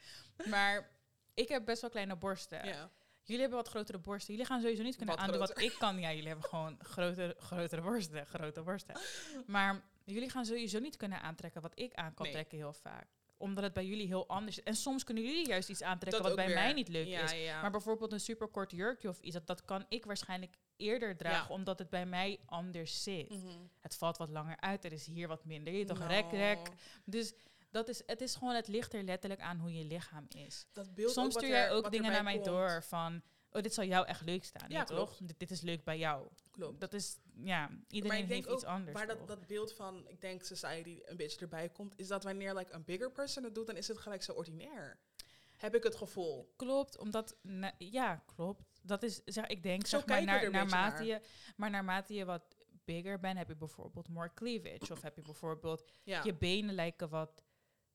[0.46, 0.90] Maar
[1.34, 2.66] ik heb best wel kleine borsten.
[2.66, 2.90] Ja.
[3.22, 4.34] Jullie hebben wat grotere borsten.
[4.34, 6.00] Jullie gaan sowieso niet kunnen Wat aandoen wat ik kan.
[6.00, 8.26] Ja, jullie hebben gewoon grotere, grotere borsten.
[8.26, 8.96] Grote borsten.
[9.46, 12.34] Maar jullie gaan sowieso niet kunnen aantrekken wat ik aan kan Nee.
[12.34, 13.08] trekken heel vaak.
[13.38, 14.64] Omdat het bij jullie heel anders is.
[14.64, 16.56] En soms kunnen jullie juist iets aantrekken Dat wat bij weer.
[16.56, 17.32] mij niet leuk ja, is.
[17.32, 21.46] Ja, Maar bijvoorbeeld een superkort jurkje of iets, dat, dat kan ik waarschijnlijk eerder Ja.
[21.50, 23.30] omdat het bij mij anders zit.
[23.30, 23.58] Mhm.
[23.80, 25.74] Het valt wat langer uit, er is hier wat minder.
[25.74, 26.06] Je toch No.
[26.06, 26.70] rek, rek.
[27.06, 27.34] Dus
[27.72, 30.66] dat is, het is gewoon, het ligt er letterlijk aan hoe je lichaam is.
[30.74, 32.46] Dat beeld Soms stuur jij ook dingen naar mij komt.
[32.46, 33.22] door van,
[33.52, 34.70] oh, dit zal jou echt leuk staan.
[34.70, 35.18] Ja, toch?
[35.22, 36.28] Dit, dit is leuk bij jou.
[36.52, 36.80] Klopt.
[36.80, 38.98] Dat is, ja, maar iedereen ik denk heeft iets anders.
[38.98, 42.56] waar dat, dat beeld van, ik denk, society een beetje erbij komt, is dat wanneer
[42.56, 45.00] like, een bigger person het doet, dan is het gelijk zo ordinair.
[45.58, 46.54] Heb ik het gevoel.
[46.56, 47.36] Klopt, omdat,
[47.78, 48.62] ja, klopt.
[48.82, 51.06] Dat is, zeg, ik denk, Zo zeg maar, naar, naarmate naar.
[51.06, 51.22] je,
[51.56, 54.92] maar naarmate je wat bigger bent, heb je bijvoorbeeld more cleavage.
[54.94, 56.24] Of heb je bijvoorbeeld, Ja.
[56.24, 57.44] je benen lijken wat,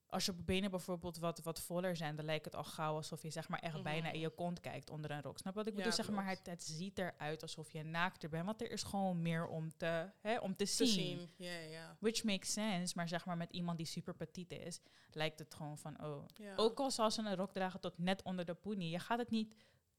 [0.07, 3.31] als je benen bijvoorbeeld wat, wat voller zijn, dan lijkt het al gauw alsof je
[3.31, 3.83] zeg maar echt Mhm.
[3.83, 5.39] bijna in je kont kijkt onder een rok.
[5.39, 5.93] Snap wat ik Ja, bedoel?
[5.93, 9.47] Zeg maar, het, het ziet eruit alsof je naakter bent, want er is gewoon meer
[9.47, 10.89] om te, hè, om te te zien.
[11.19, 11.31] zien.
[11.37, 11.97] Ja, ja.
[12.01, 14.81] Which makes sense, maar zeg maar met iemand die super petit is,
[15.13, 16.25] lijkt het gewoon van, oh,
[16.57, 19.31] ook al zal ze een rok dragen tot net onder de poenie, je gaat het
[19.31, 19.55] niet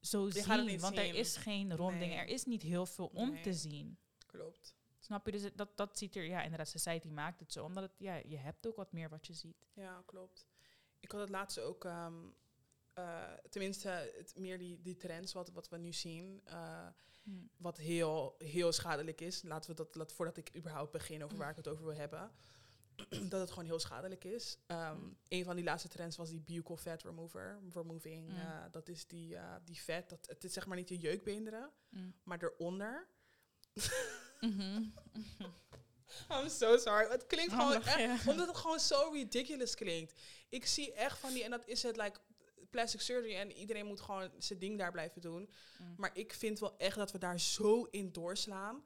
[0.06, 0.46] zo zien.
[0.80, 1.08] want zien.
[1.08, 2.18] er is geen ronding, Nee.
[2.18, 3.42] er is niet heel veel om Nee.
[3.42, 3.98] te zien.
[4.26, 4.74] Klopt.
[4.98, 5.32] Snap je?
[5.32, 7.64] Dus dat, dat ziet er, ja, inderdaad, society maakt het zo.
[7.64, 9.66] Omdat het, ja, je hebt ook wat meer wat je ziet.
[9.72, 10.46] Ja, klopt.
[11.00, 12.14] Ik had het laatste ook, ehm,
[12.92, 16.86] eh, tenminste, het, meer die, die trends wat, wat we nu zien, eh,
[17.56, 19.42] wat heel, heel schadelijk is.
[19.42, 22.30] Laten we dat, laat, voordat ik überhaupt begin over waar ik het over wil hebben,
[23.30, 24.58] dat het gewoon heel schadelijk is.
[24.66, 25.16] Mm.
[25.28, 28.28] Een van die laatste trends was die buccal fat remover, removing.
[28.28, 28.36] Mm.
[28.36, 31.70] eh, dat is die, eh, die vet, dat, het is zeg maar niet je jeukbeenderen,
[31.88, 32.14] Mm.
[32.22, 33.08] maar eronder.
[34.40, 34.82] Mhm.
[36.32, 37.08] I'm so sorry.
[37.10, 40.20] Het klinkt Oh, gewoon echt, omdat het gewoon zo ridiculous klinkt.
[40.48, 42.20] Ik zie echt van die, en dat is het, like,
[42.70, 45.50] plastic surgery en iedereen moet gewoon zijn ding daar blijven doen.
[45.78, 45.94] Mm.
[45.96, 48.84] Maar ik vind wel echt dat we daar zo in doorslaan.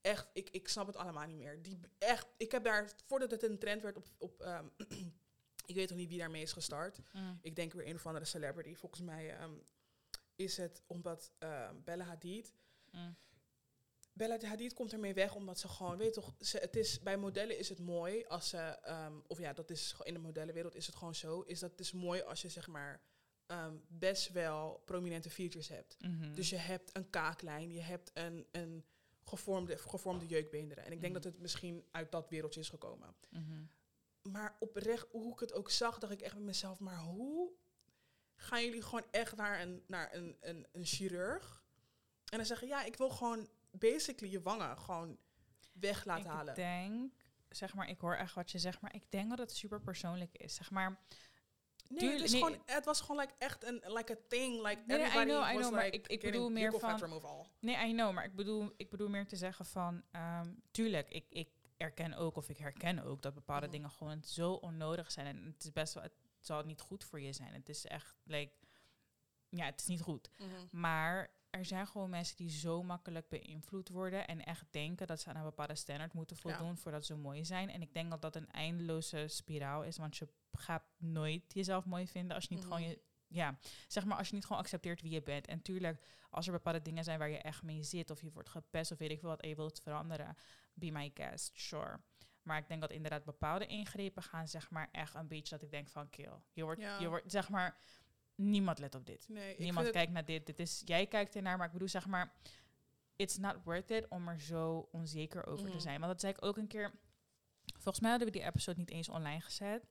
[0.00, 1.62] Echt, ik, ik snap het allemaal niet meer.
[1.62, 4.66] Die, echt, ik heb daar, voordat het een trend werd op, op ehm,
[5.66, 7.00] ik weet nog niet wie daarmee is gestart.
[7.12, 7.38] Mm.
[7.42, 8.74] Ik denk weer een of andere celebrity.
[8.74, 9.52] Volgens mij ehm,
[10.34, 12.52] is het omdat ehm, Bella Hadid
[12.92, 13.16] Mm.
[14.12, 17.58] Bella Hadid komt ermee weg omdat ze gewoon, weet toch, ze, het is, bij modellen
[17.58, 18.78] is het mooi als ze,
[19.26, 21.80] of ja, dat is gewoon in de modellenwereld is het gewoon zo, is dat het
[21.80, 23.02] is mooi als je zeg maar
[23.88, 25.96] best wel prominente features hebt.
[26.00, 26.34] Mhm.
[26.34, 28.84] Dus je hebt een kaaklijn, je hebt een, een
[29.30, 30.84] gevormde, gevormde jeukbeenderen.
[30.84, 31.22] En ik denk Mhm.
[31.22, 33.14] dat het misschien uit dat wereldje is gekomen.
[33.30, 33.62] Mhm.
[34.32, 37.50] Maar oprecht, hoe ik het ook zag, dacht ik echt bij mezelf, maar hoe
[38.36, 41.64] gaan jullie gewoon echt naar een, naar een, een, een chirurg
[42.24, 45.18] en dan zeggen, ja, ik wil gewoon basically je wangen gewoon
[45.72, 46.54] weg laten ik halen.
[46.54, 47.12] denk,
[47.48, 50.36] zeg maar, ik hoor echt wat je zegt, maar ik denk dat het super persoonlijk
[50.38, 50.54] is.
[50.54, 51.00] Zeg maar,
[51.90, 52.42] Nee, het, is nee.
[52.42, 54.62] gewoon, het was gewoon like echt een like a thing.
[54.66, 57.46] Like Nee, I everybody I was maar like ik- ik bedoel meer van-.
[57.60, 61.26] Nee, I know, maar ik bedoel, ik bedoel meer te zeggen van, ehm, tuurlijk, ik,
[61.28, 63.74] ik erken ook of ik herken ook dat bepaalde Mhm.
[63.74, 65.26] dingen gewoon zo onnodig zijn.
[65.26, 67.52] En het is best wel, het zal niet goed voor je zijn.
[67.54, 68.52] Het is echt, like,
[69.48, 70.30] ja, het is niet goed.
[70.70, 75.28] Maar er zijn gewoon mensen die zo makkelijk beïnvloed worden en echt denken dat ze
[75.28, 76.42] aan een bepaalde standaard moeten Ja.
[76.56, 77.70] voldoen voordat ze mooi zijn.
[77.70, 82.06] En ik denk dat dat een eindeloze spiraal is, want je gaat nooit jezelf mooi
[82.06, 83.58] vinden als je niet gewoon je, ja,
[83.88, 85.46] zeg maar als je niet gewoon accepteert wie je bent.
[85.46, 88.48] En tuurlijk, als er bepaalde dingen zijn waar je echt mee zit of je wordt
[88.48, 90.36] gepest of weet ik veel wat en je wilt veranderen,
[90.74, 92.00] be my guest, sure.
[92.42, 95.70] Maar ik denk dat inderdaad bepaalde ingrepen gaan, zeg maar, echt een beetje dat ik
[95.70, 96.32] denk van kill.
[96.52, 96.98] Je wordt, Ja.
[96.98, 97.76] je wordt, zeg maar,
[98.40, 99.28] niemand let op dit.
[99.28, 100.46] Nee, Niemand kijkt naar dit.
[100.46, 102.32] dit is, jij kijkt ernaar, maar ik bedoel, zeg maar,
[103.16, 106.00] it's not worth it om er zo onzeker over te zijn.
[106.00, 106.92] Want dat zei ik ook een keer.
[107.72, 109.86] Volgens mij hadden we die episode niet eens online gezet.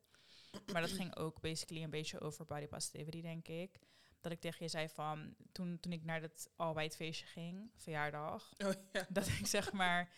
[0.71, 3.79] Maar dat ging ook basically een beetje over body positivity, denk ik.
[4.21, 6.49] Dat ik tegen je zei van, toen, toen ik naar dat
[6.95, 9.05] feestje ging, verjaardag, Oh, ja.
[9.19, 10.09] dat ik zeg maar,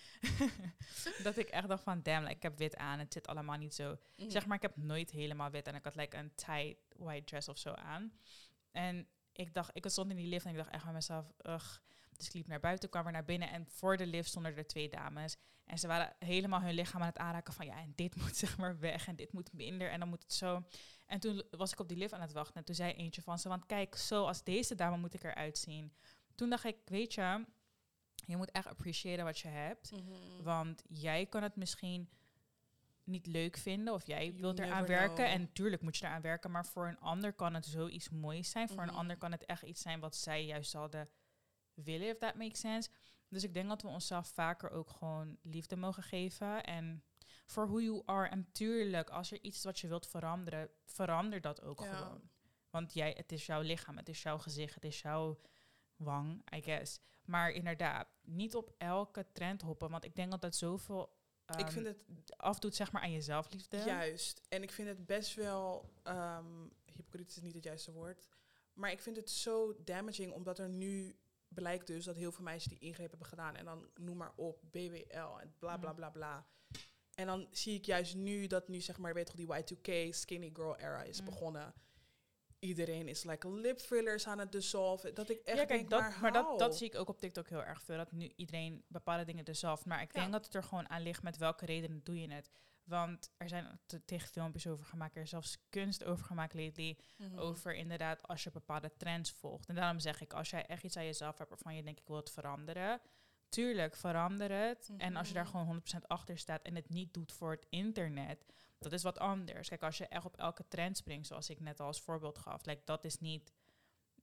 [1.23, 3.75] dat ik echt dacht van, damn, like, ik heb wit aan, het zit allemaal niet
[3.75, 3.97] zo.
[4.17, 4.29] Mhm.
[4.29, 7.47] Zeg maar, ik heb nooit helemaal wit en ik had like een tight white dress
[7.47, 8.13] of zo aan.
[8.71, 11.77] En ik dacht, ik stond in die lift en ik dacht echt bij mezelf, ugh.
[12.21, 14.67] Dus ik liep naar buiten, kwam weer naar binnen en voor de lift stonden er
[14.67, 15.37] twee dames.
[15.65, 18.57] En ze waren helemaal hun lichaam aan het aanraken van, ja, en dit moet zeg
[18.57, 20.63] maar weg en dit moet minder en dan moet het zo.
[21.07, 23.39] En toen was ik op die lift aan het wachten en toen zei eentje van
[23.39, 25.93] ze, want kijk, zo als deze dame moet ik eruit zien.
[26.35, 27.45] Toen dacht ik, weet je,
[28.25, 29.91] je moet echt appreciëren wat je hebt.
[29.91, 30.43] Mhm.
[30.43, 32.09] Want jij kan het misschien
[33.03, 35.15] niet leuk vinden of jij wilt eraan werken.
[35.15, 35.27] know.
[35.27, 38.67] En tuurlijk moet je eraan werken, maar voor een ander kan het zoiets moois zijn.
[38.69, 38.97] Voor een Mhm.
[38.97, 41.09] ander kan het echt iets zijn wat zij juist zouden
[41.83, 42.89] willen, if that makes sense.
[43.27, 46.63] Dus ik denk dat we onszelf vaker ook gewoon liefde mogen geven.
[46.63, 47.03] En
[47.45, 48.27] voor who you are.
[48.29, 51.95] En tuurlijk, als er iets is wat je wilt veranderen, verander dat ook Ja.
[51.95, 52.29] gewoon.
[52.69, 55.39] Want jij, het is jouw lichaam, het is jouw gezicht, het is jouw
[55.95, 56.99] wang, I guess.
[57.25, 59.89] Maar inderdaad, niet op elke trend hoppen.
[59.89, 62.03] Want ik denk dat dat zoveel ik ehm, vind het
[62.37, 63.77] afdoet, zeg maar, aan je zelfliefde.
[63.77, 64.41] juist.
[64.49, 65.91] En ik vind het best wel...
[66.03, 68.27] ehm hypocriet is niet het juiste woord.
[68.73, 71.15] Maar ik vind het zo damaging, omdat er nu
[71.53, 73.55] blijkt dus dat heel veel meisjes die ingreep hebben gedaan.
[73.55, 75.95] En dan noem maar op, BBL en bla bla Mm.
[75.95, 76.45] bla bla.
[77.15, 80.49] En dan zie ik juist nu dat nu zeg maar, weet je die Y2K skinny
[80.53, 81.25] girl era is Mm.
[81.25, 81.73] begonnen.
[82.59, 85.13] Iedereen is like lip fillers aan het dissolven.
[85.15, 87.19] Dat ik echt ja, kijk, denk, dat, maar, maar dat, dat zie ik ook op
[87.19, 87.97] TikTok heel erg veel.
[87.97, 89.89] Dat nu iedereen bepaalde dingen dezelfde.
[89.89, 90.19] Maar ik Ja.
[90.19, 92.49] denk dat het er gewoon aan ligt met welke redenen doe je het.
[92.91, 95.15] Want er zijn te- tegen filmpjes over gemaakt.
[95.15, 96.97] Er is zelfs kunst over gemaakt lately.
[97.17, 97.37] Mhm.
[97.37, 99.69] Over inderdaad als je bepaalde trends volgt.
[99.69, 102.07] En daarom zeg ik, als jij echt iets aan jezelf hebt waarvan je denkt ik
[102.07, 103.01] wil het veranderen.
[103.49, 104.89] Tuurlijk, verander het.
[104.97, 105.51] En als je daar Mhm.
[105.51, 108.45] gewoon 100% achter staat en het niet doet voor het internet,
[108.79, 109.67] dat is wat anders.
[109.69, 112.65] Kijk, als je echt op elke trend springt, zoals ik net al als voorbeeld gaf,
[112.65, 113.53] like, dat is niet.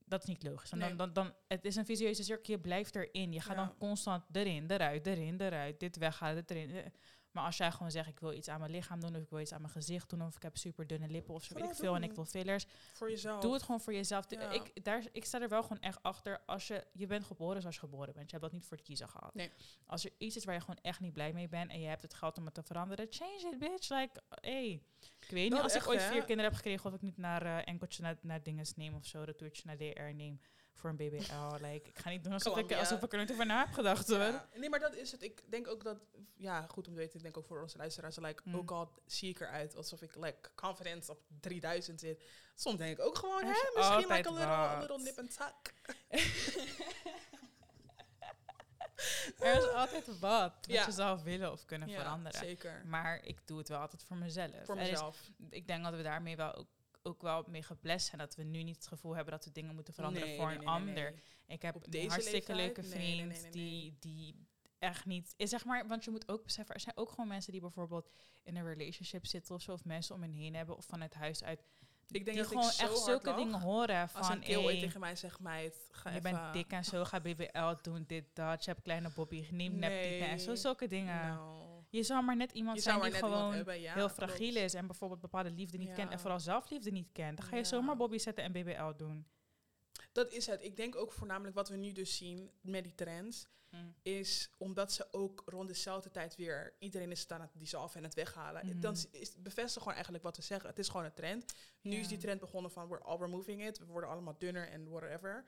[0.04, 0.70] Dat is niet logisch.
[0.70, 0.94] Want Nee.
[0.94, 3.32] dan, dan, dan, het is een visueuze cirkel, je blijft erin.
[3.32, 3.64] Je gaat Ja.
[3.64, 5.80] dan constant erin, eruit, erin, eruit.
[5.80, 6.92] Dit weghalen, dit erin.
[7.38, 9.40] Maar als jij gewoon zegt, ik wil iets aan mijn lichaam doen, of ik wil
[9.40, 11.74] iets aan mijn gezicht doen, of ik heb super dunne lippen, of zo weet ik
[11.74, 12.66] veel, en ik wil fillers.
[12.92, 13.40] Voor jezelf.
[13.40, 14.24] Doe het gewoon voor jezelf.
[14.28, 14.50] Ja.
[14.50, 16.40] Ik, daar, ik sta er wel gewoon echt achter.
[16.46, 18.30] Als je, je bent geboren zoals je geboren bent.
[18.30, 19.34] Je hebt dat niet voor het kiezen gehad.
[19.34, 19.50] Nee.
[19.86, 22.02] Als er iets is waar je gewoon echt niet blij mee bent en je hebt
[22.02, 23.88] het geld om het te veranderen, change it, bitch.
[23.88, 24.82] Like, hey.
[25.20, 26.06] Ik weet niet, als echt, ik ooit hè?
[26.06, 29.06] vier kinderen heb gekregen, of ik niet naar eh enkeltje naar, naar dinges neem of
[29.06, 30.40] zo, retourtje naar DR neem
[30.78, 31.64] voor een BBL.
[31.66, 32.78] like, ik ga niet doen alsof ik, Columbia.
[32.78, 34.08] alsof ik er nooit over na heb gedacht.
[34.08, 35.22] Ja, nee, maar dat is het.
[35.22, 35.98] Ik denk ook dat,
[36.36, 38.56] ja, goed om te weten, ik denk ook voor onze luisteraars, like, Mm.
[38.56, 42.22] ook al zie ik eruit alsof ik like, confidence op 3000 zit.
[42.54, 45.74] Soms denk ik ook gewoon, hè, is misschien like a little, little nip and tuck.
[49.38, 50.84] Er is altijd wat wat Ja.
[50.86, 52.38] je zou willen of kunnen Ja, veranderen.
[52.38, 52.82] zeker.
[52.86, 54.50] Maar ik doe het wel altijd voor mezelf.
[54.64, 55.30] Voor is mezelf.
[55.50, 56.66] ik denk dat we daarmee wel ook,
[57.08, 58.20] ook wel mee geblest zijn.
[58.20, 60.58] Dat we nu niet het gevoel hebben dat we dingen moeten veranderen Nee, voor nee,
[60.58, 61.10] een nee, nee, ander.
[61.12, 61.22] nee.
[61.46, 64.46] Ik heb een deze hartstikke leuke Nee, nee, vriend nee, nee, die, die
[64.78, 65.34] echt niet...
[65.36, 68.10] Is zeg maar, want je moet ook beseffen, er zijn ook gewoon mensen die bijvoorbeeld
[68.42, 69.72] in een relationship zitten of zo.
[69.72, 71.60] Of mensen om hen heen hebben of vanuit huis uit.
[72.10, 74.32] Ik denk die dat gewoon ik echt zulke dingen horen Als van...
[74.36, 76.30] een keel ooit "Hey, tegen mij zegt, meid, ga je even...
[76.32, 78.64] bent dik en zo, ga BBL doen, dit, dat.
[78.64, 80.46] Je hebt kleine Bobby, neem neptieten en zo.
[80.46, 80.56] Nee.
[80.56, 81.26] Zulke dingen.
[81.26, 84.30] Nou, Je zou maar net iemand je zijn die gewoon hebben, ja, heel klopt.
[84.30, 87.36] fragiel is en bijvoorbeeld bepaalde liefde niet kent en vooral zelfliefde niet kent.
[87.38, 87.68] Dan ga je Ja.
[87.68, 89.26] zomaar Bobby zetten en BBL doen.
[90.12, 90.62] Dat is het.
[90.64, 93.46] Ik denk ook voornamelijk wat we nu dus zien met die trends,
[94.02, 98.04] is omdat ze ook rond dezelfde tijd weer iedereen is het aan het dissolven en
[98.04, 98.66] het weghalen.
[98.66, 98.80] Mhm.
[98.80, 100.68] Dan is- bevestigt gewoon eigenlijk wat we zeggen.
[100.68, 101.52] Het is gewoon een trend.
[101.80, 103.78] Nu is die trend begonnen van we're all removing it.
[103.78, 105.44] We worden allemaal dunner en whatever.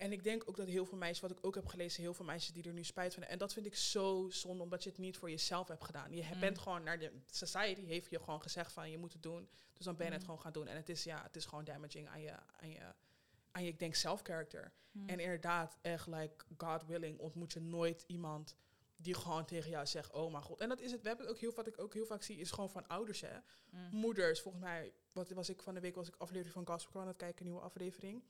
[0.00, 2.24] En ik denk ook dat heel veel meisjes, wat ik ook heb gelezen, heel veel
[2.24, 3.40] meisjes die er nu spijt van hebben.
[3.40, 6.12] En dat vind ik zo zonde, omdat je het niet voor jezelf hebt gedaan.
[6.12, 6.40] Je Mm.
[6.40, 9.48] bent gewoon naar de society, heeft je gewoon gezegd van je moet het doen.
[9.72, 10.26] Dus dan ben je het Mm.
[10.26, 10.66] gewoon gaan doen.
[10.66, 12.80] En het is, ja, het is gewoon damaging aan je, aan je,
[13.50, 14.72] aan je ik denk, self-character.
[14.92, 15.08] Hm.
[15.08, 18.56] En inderdaad, echt, like, God willing, ontmoet je nooit iemand
[18.96, 20.60] die gewoon tegen jou zegt, oh mijn god.
[20.60, 22.38] En dat is het, we hebben het ook heel, wat ik ook heel vaak zie,
[22.38, 23.38] is gewoon van ouders, hè.
[23.70, 23.88] Mm.
[23.90, 27.06] Moeders, volgens mij, wat was ik van de week, was ik aflevering van Gospel aan
[27.06, 28.22] het kijken, een nieuwe aflevering.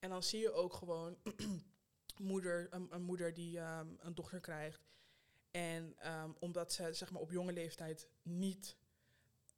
[0.00, 1.16] En dan zie je ook gewoon
[2.16, 4.88] moeder, een, een moeder die ehm, een dochter krijgt.
[5.50, 8.76] En ehm, omdat ze, zeg maar, op jonge leeftijd niet,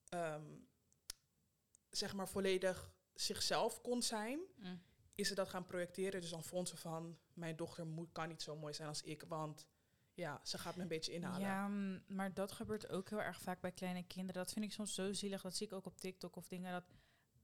[0.09, 0.45] ehm,
[1.91, 4.83] zeg maar, volledig zichzelf kon zijn, Mm.
[5.15, 6.21] is ze dat gaan projecteren.
[6.21, 9.23] Dus dan vond ze van, mijn dochter moet, kan niet zo mooi zijn als ik,
[9.29, 9.67] want
[10.15, 11.41] ja, ze gaat me een beetje inhalen.
[11.41, 14.43] Ja, mm, maar dat gebeurt ook heel erg vaak bij kleine kinderen.
[14.43, 15.43] Dat vind ik soms zo zielig.
[15.43, 16.85] Dat zie ik ook op TikTok of dingen dat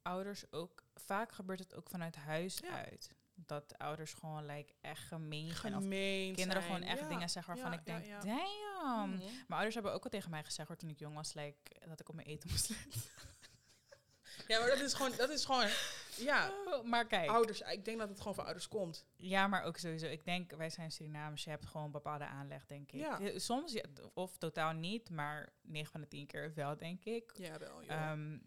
[0.03, 0.83] ouders ook...
[0.95, 2.85] Vaak gebeurt het ook vanuit huis Ja.
[2.85, 3.15] uit.
[3.35, 5.75] Dat ouders gewoon like, echt gemeen zijn.
[5.77, 8.21] Of Gemeen kinderen gewoon echt Ja, dingen zeggen waarvan ja, ik denk, ja, ja.
[8.21, 9.11] damn.
[9.11, 9.19] Mhm.
[9.25, 12.01] Mijn ouders hebben ook al tegen mij gezegd, hoor, toen ik jong was, like, dat
[12.01, 13.01] ik op mijn eten moest letten.
[14.47, 15.67] Ja, maar dat is gewoon, dat is gewoon
[16.17, 17.31] Ja, Oh, maar kijk.
[17.31, 17.61] ouders.
[17.61, 19.07] Ik denk dat het gewoon van ouders komt.
[19.17, 20.07] Ja, maar ook sowieso.
[20.07, 21.45] Ik denk, wij zijn Surinamers.
[21.45, 23.01] Je hebt gewoon bepaalde aanleg, denk ik.
[23.01, 23.21] Ja.
[23.21, 23.83] Eh, Soms, ja,
[24.15, 27.33] of totaal niet, maar 9 van de 10 keer wel, denk ik.
[27.37, 27.83] Ja, wel.
[27.83, 28.39] Ehm,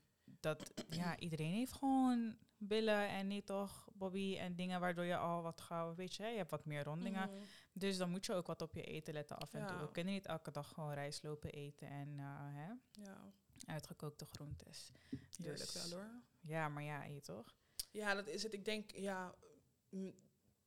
[0.41, 5.41] dat, ja, iedereen heeft gewoon billen en niet toch, Bobby, en dingen waardoor je al
[5.41, 7.30] wat gauw, weet je, je hebt wat meer rondingen.
[7.30, 7.43] Mhm.
[7.73, 9.65] Dus dan moet je ook wat op je eten letten af en Ja.
[9.65, 9.77] toe.
[9.86, 12.25] We kunnen niet elke dag gewoon rijst lopen eten en eh,
[12.56, 12.73] hè,
[13.04, 13.34] Ja,
[13.65, 14.91] uitgekookte groentes.
[15.38, 16.21] heerlijk Dus- wel hoor.
[16.39, 17.56] Ja, maar ja, je toch?
[17.91, 18.54] Ja, dat is het.
[18.54, 19.36] Ik denk, ja,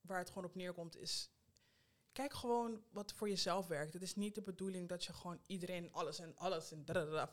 [0.01, 1.31] waar het gewoon op neerkomt is...
[2.14, 3.92] Kijk gewoon wat voor jezelf werkt.
[3.92, 6.85] Het is niet de bedoeling dat je gewoon iedereen alles en alles en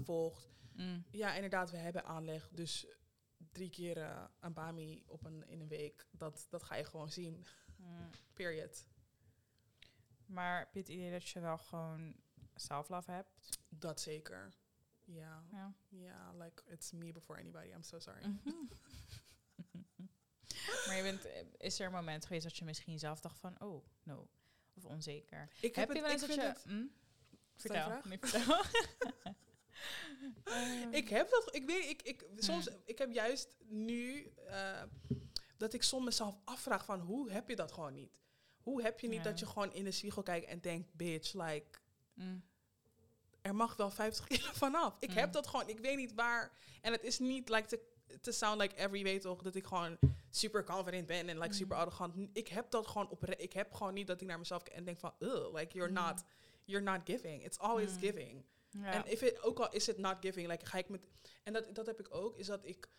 [0.03, 0.49] volgt.
[0.73, 1.05] Mm.
[1.11, 2.49] Ja, inderdaad, we hebben aanleg.
[2.51, 2.87] Dus
[3.51, 7.11] drie keer eh, een bami op een, in een week, dat, dat ga je gewoon
[7.11, 7.45] zien.
[7.75, 8.09] Mm.
[8.33, 8.87] Period.
[10.25, 12.15] Maar heb je het idee dat je wel gewoon
[12.55, 13.59] self-love hebt?
[13.69, 14.53] Dat zeker.
[15.03, 15.43] Ja.
[15.51, 15.73] Ja.
[15.89, 17.67] Ja, like, it's me before anybody.
[17.67, 18.25] I'm so sorry.
[18.25, 18.39] Mhm.
[20.85, 23.61] maar je bent, eh, is er een moment geweest dat je misschien zelf dacht van,
[23.61, 24.29] oh, no.
[24.85, 25.49] Of onzeker.
[25.61, 26.47] Ik Heb, heb, je het, wel ik eens dat vind je...
[26.47, 26.85] het, hm?
[27.55, 27.83] Vertel.
[27.83, 28.05] vraag?
[28.05, 28.63] Nee, vertel.
[30.91, 34.81] Ik heb dat, ik weet, ik, ik, soms, ik heb juist nu eh,
[35.57, 38.21] dat ik soms mezelf afvraag van hoe heb je dat gewoon niet?
[38.61, 39.23] Hoe heb je niet Ja.
[39.23, 41.79] dat je gewoon in de spiegel kijkt en denkt, bitch, like,
[42.13, 42.43] mm,
[43.41, 44.95] er mag wel 50 kilo vanaf.
[44.99, 45.15] Ik Mm.
[45.15, 46.51] heb dat gewoon, ik weet niet waar.
[46.81, 47.79] En het is niet like te,
[48.21, 49.97] te sound like every weet toch dat ik gewoon
[50.31, 51.81] super confident ben en like super Mm.
[51.81, 52.15] arrogant.
[52.33, 54.85] Ik heb dat gewoon op, ik heb gewoon niet dat ik naar mezelf kijk en
[54.85, 55.97] denk van, ugh, like you're Mm.
[56.05, 56.23] not,
[56.65, 57.43] you're not giving.
[57.45, 57.99] It's always Mm.
[57.99, 58.45] giving.
[58.81, 61.01] En if it, ook al is het not giving, like, ga ik met.
[61.43, 62.89] En dat, dat heb ik ook, is dat ik.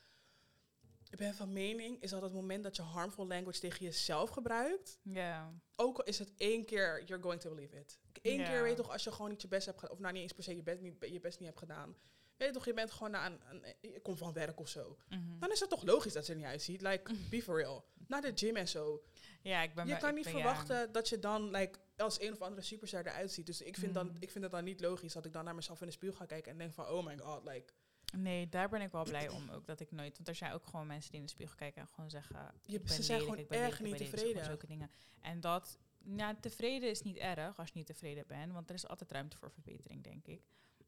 [1.11, 4.99] Ik ben van mening, is dat het moment dat je harmful language tegen jezelf gebruikt.
[5.03, 5.53] ja.
[5.77, 7.99] Ook al is het één keer, you're going to believe it.
[8.23, 10.13] Eén keer weet je toch, als je gewoon niet je best hebt gedaan, of nou
[10.13, 11.97] niet eens per se je best niet, je best niet hebt gedaan.
[12.43, 14.97] Weet je toch, je bent gewoon naar een, een- je komt van werk of zo.
[15.09, 15.39] Mhm.
[15.39, 16.81] Dan is het toch logisch dat ze er niet uitziet.
[16.81, 17.85] Like, be for real.
[18.07, 19.03] Naar de gym en zo.
[19.43, 20.39] Ja, ik ben Je kan niet ben- ja.
[20.41, 23.47] verwachten dat je dan like, als een of andere superster eruit ziet.
[23.47, 24.17] Dus ik vind, dan, Mm.
[24.19, 26.25] ik vind het dan niet logisch dat ik dan naar mezelf in de spiegel ga
[26.27, 27.73] kijken en denk van, oh my god, like,
[28.17, 29.67] Nee, daar ben ik wel blij om ook.
[29.67, 30.17] Dat ik nooit...
[30.17, 32.55] Want er zijn ook gewoon mensen die in de spiegel kijken en gewoon zeggen...
[32.63, 34.45] Je- ik ben ze zijn lelijk, gewoon erg niet lelijk, tevreden.
[34.45, 34.91] Zulke dingen.
[35.21, 35.79] En dat...
[36.05, 38.53] Nou, tevreden is niet erg als je niet tevreden bent.
[38.53, 40.43] Want er is altijd ruimte voor verbetering, denk ik.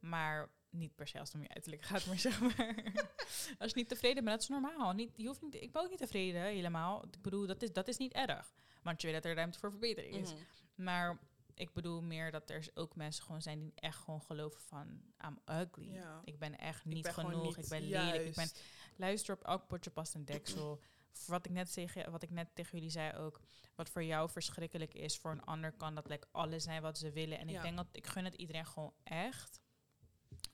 [0.04, 2.74] Maar niet per se als het om je uiterlijk gaat, maar zeg maar...
[3.58, 4.92] als je niet tevreden bent, dat is normaal.
[4.92, 7.04] Niet, je hoeft niet, ik ben ook niet tevreden, helemaal.
[7.04, 8.54] Ik bedoel, dat is, dat is niet erg.
[8.82, 10.32] Want je weet dat er ruimte voor verbetering is.
[10.32, 10.42] Mhm.
[10.74, 11.18] Maar
[11.54, 15.02] ik bedoel meer dat er ook mensen gewoon zijn die echt gewoon geloven van...
[15.26, 15.92] I'm ugly.
[15.92, 16.20] Ja.
[16.24, 17.56] Ik ben echt Ik niet ben genoeg.
[17.56, 18.24] niet ik ben lelijk.
[18.24, 18.50] Ik ben,
[18.96, 20.80] luister op elk potje past een deksel.
[21.26, 23.40] Wat ik, net zeg, wat ik net tegen jullie zei ook.
[23.74, 27.10] Wat voor jou verschrikkelijk is, voor een ander kan dat like, alles zijn wat ze
[27.10, 27.38] willen.
[27.38, 29.60] En ik denk dat ik gun het iedereen gewoon echt.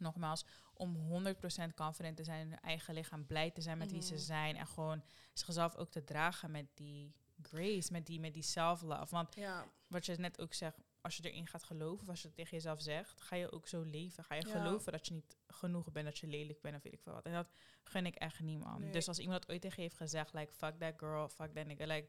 [0.01, 3.27] Nogmaals, om 100% confident te zijn in hun eigen lichaam.
[3.27, 4.23] Blij te zijn met wie ze Mhm.
[4.23, 4.57] zijn.
[4.57, 7.93] En gewoon zichzelf ook te dragen met die grace.
[7.93, 9.15] Met die, met die self-love.
[9.15, 12.27] Want Ja, wat je net ook zegt, als je erin gaat geloven, of als je
[12.27, 14.25] het tegen jezelf zegt, ga je ook zo leven.
[14.25, 14.53] Ga je Ja.
[14.61, 17.25] geloven dat je niet genoeg bent, dat je lelijk bent of weet ik veel wat.
[17.25, 17.51] En dat
[17.83, 18.79] gun ik echt niemand.
[18.81, 18.91] Nee.
[18.93, 21.67] Dus als iemand dat ooit tegen je heeft gezegd, like, fuck that girl, fuck that
[21.67, 22.09] nigga, like,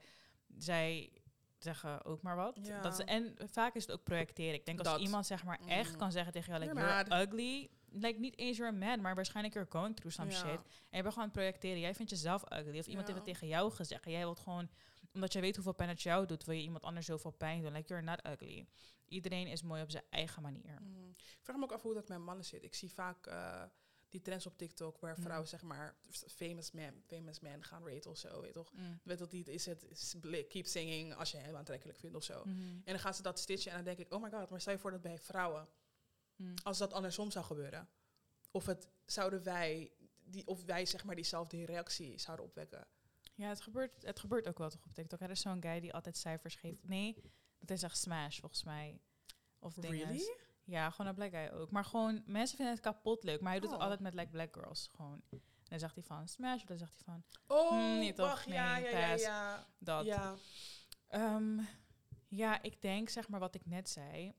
[0.57, 1.11] zij
[1.57, 2.59] zeggen ook maar wat.
[2.61, 2.81] Ja.
[2.81, 4.53] Dat is, en vaak is het ook projecteren.
[4.53, 4.99] Ik denk als Dat.
[4.99, 5.97] iemand zeg maar echt Mhm.
[5.97, 9.53] kan zeggen tegen jou, like, you're ugly, like, niet eens you're a man, maar waarschijnlijk
[9.55, 10.37] you're going through some Ja.
[10.37, 10.59] shit.
[10.89, 11.79] En je bent gewoon aan projecteren.
[11.79, 12.79] Jij vindt jezelf ugly.
[12.79, 13.13] Of iemand Ja.
[13.13, 14.05] heeft het tegen jou gezegd.
[14.05, 14.69] En jij wilt gewoon,
[15.13, 17.71] omdat jij weet hoeveel pijn het jou doet, wil je iemand anders zoveel pijn doen.
[17.71, 18.67] Like, you're not ugly.
[19.07, 20.81] Iedereen is mooi op zijn eigen manier.
[20.81, 21.09] Mhm.
[21.09, 22.63] Ik vraag me ook af hoe dat met mannen zit.
[22.63, 23.63] Ik zie vaak eh,
[24.09, 25.21] die trends op TikTok waar Mhm.
[25.21, 25.95] vrouwen zeg maar
[26.27, 28.71] famous man, famous man gaan raten of zo, weet je toch?
[28.73, 28.99] Mm.
[29.03, 30.15] Weet dat niet is het is
[30.47, 32.39] keep singing als je hem aantrekkelijk vindt of zo.
[32.45, 32.57] Mhm.
[32.59, 34.73] En dan gaan ze dat stitchen en dan denk ik, oh my god, maar stel
[34.73, 35.67] je voor dat bij vrouwen,
[36.41, 36.53] Mm.
[36.63, 37.89] als dat andersom zou gebeuren,
[38.51, 39.91] of het zouden wij
[40.23, 42.87] die of wij zeg maar diezelfde reactie zouden opwekken.
[43.35, 45.19] Ja, het gebeurt, het gebeurt ook wel toch op TikTok.
[45.21, 46.87] Er is zo'n guy die altijd cijfers geeft.
[46.87, 47.21] Nee,
[47.59, 48.99] dat is echt smash volgens mij.
[49.59, 49.97] Of dingen.
[50.07, 50.35] Really?
[50.63, 51.71] Ja, gewoon een black guy ook.
[51.71, 53.41] Maar gewoon, mensen vinden het kapot leuk.
[53.41, 53.83] Maar hij doet het Oh.
[53.83, 54.89] altijd met like black girls.
[54.95, 55.21] Gewoon.
[55.29, 57.23] En dan zegt hij van smash, of dan zegt hij van
[57.57, 58.27] Oh, Hmm, nee, toch?
[58.27, 59.67] wacht, Nee, ja, ja, ja.
[59.79, 60.05] dat.
[60.05, 60.35] Ja,
[61.07, 61.59] Ehm,
[62.27, 64.33] ja, ik denk zeg maar wat ik net zei.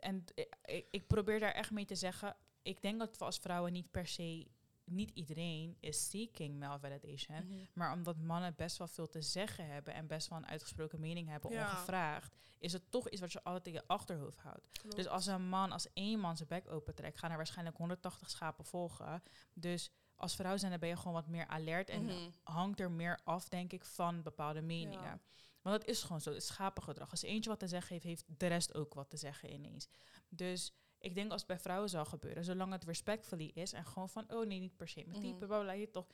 [0.00, 0.32] En d-
[0.64, 2.36] ik, ik probeer daar echt mee te zeggen.
[2.62, 4.46] Ik denk dat we als vrouwen niet per se,
[4.84, 7.46] niet iedereen is seeking male validation.
[7.46, 7.64] Mhm.
[7.72, 11.28] Maar omdat mannen best wel veel te zeggen hebben en best wel een uitgesproken mening
[11.28, 11.70] hebben, Ja.
[11.70, 14.68] ongevraagd, is het toch iets wat je altijd in je achterhoofd houdt.
[14.72, 14.96] Klopt.
[14.96, 18.64] Dus als een man, als één man zijn bek opentrekt, gaan er waarschijnlijk 180 schapen
[18.64, 19.22] volgen.
[19.54, 22.30] Dus als vrouw zijn, dan ben je gewoon wat meer alert en Mhm.
[22.42, 25.02] hangt er meer af, denk ik, van bepaalde meningen.
[25.04, 25.20] Ja.
[25.62, 27.10] Want dat is gewoon zo, het is schapengedrag.
[27.10, 29.88] Als eentje wat te zeggen heeft, heeft de rest ook wat te zeggen ineens.
[30.28, 34.08] Dus ik denk als het bij vrouwen zou gebeuren, zolang het respectfully is en gewoon
[34.08, 36.06] van, oh nee, niet per se mijn type, bla, je toch.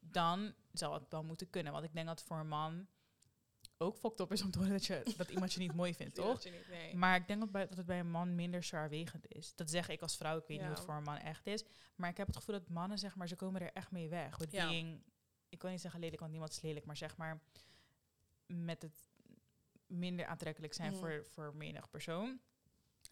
[0.00, 1.72] dan zou het wel moeten kunnen.
[1.72, 2.86] Want ik denk dat voor een man
[3.78, 6.14] ook fucked op is om te horen dat, je, dat iemand je niet mooi vindt,
[6.24, 6.44] toch?
[6.44, 6.96] niet- nee.
[6.96, 9.54] Maar ik denk dat, bij, dat het bij een man minder zwaarwegend is.
[9.54, 10.36] Dat zeg ik als vrouw.
[10.38, 10.66] Ik weet niet Ja.
[10.66, 11.64] hoe het voor een man echt is.
[11.96, 14.36] Maar ik heb het gevoel dat mannen, zeg maar, ze komen er echt mee weg.
[14.36, 14.68] With Ja.
[14.68, 15.02] being,
[15.48, 16.84] ik wil niet zeggen lelijk, want niemand is lelijk.
[16.86, 17.42] Maar zeg maar,
[18.52, 19.10] met het
[19.86, 21.00] minder aantrekkelijk zijn Mhm.
[21.00, 22.40] voor, voor menig persoon.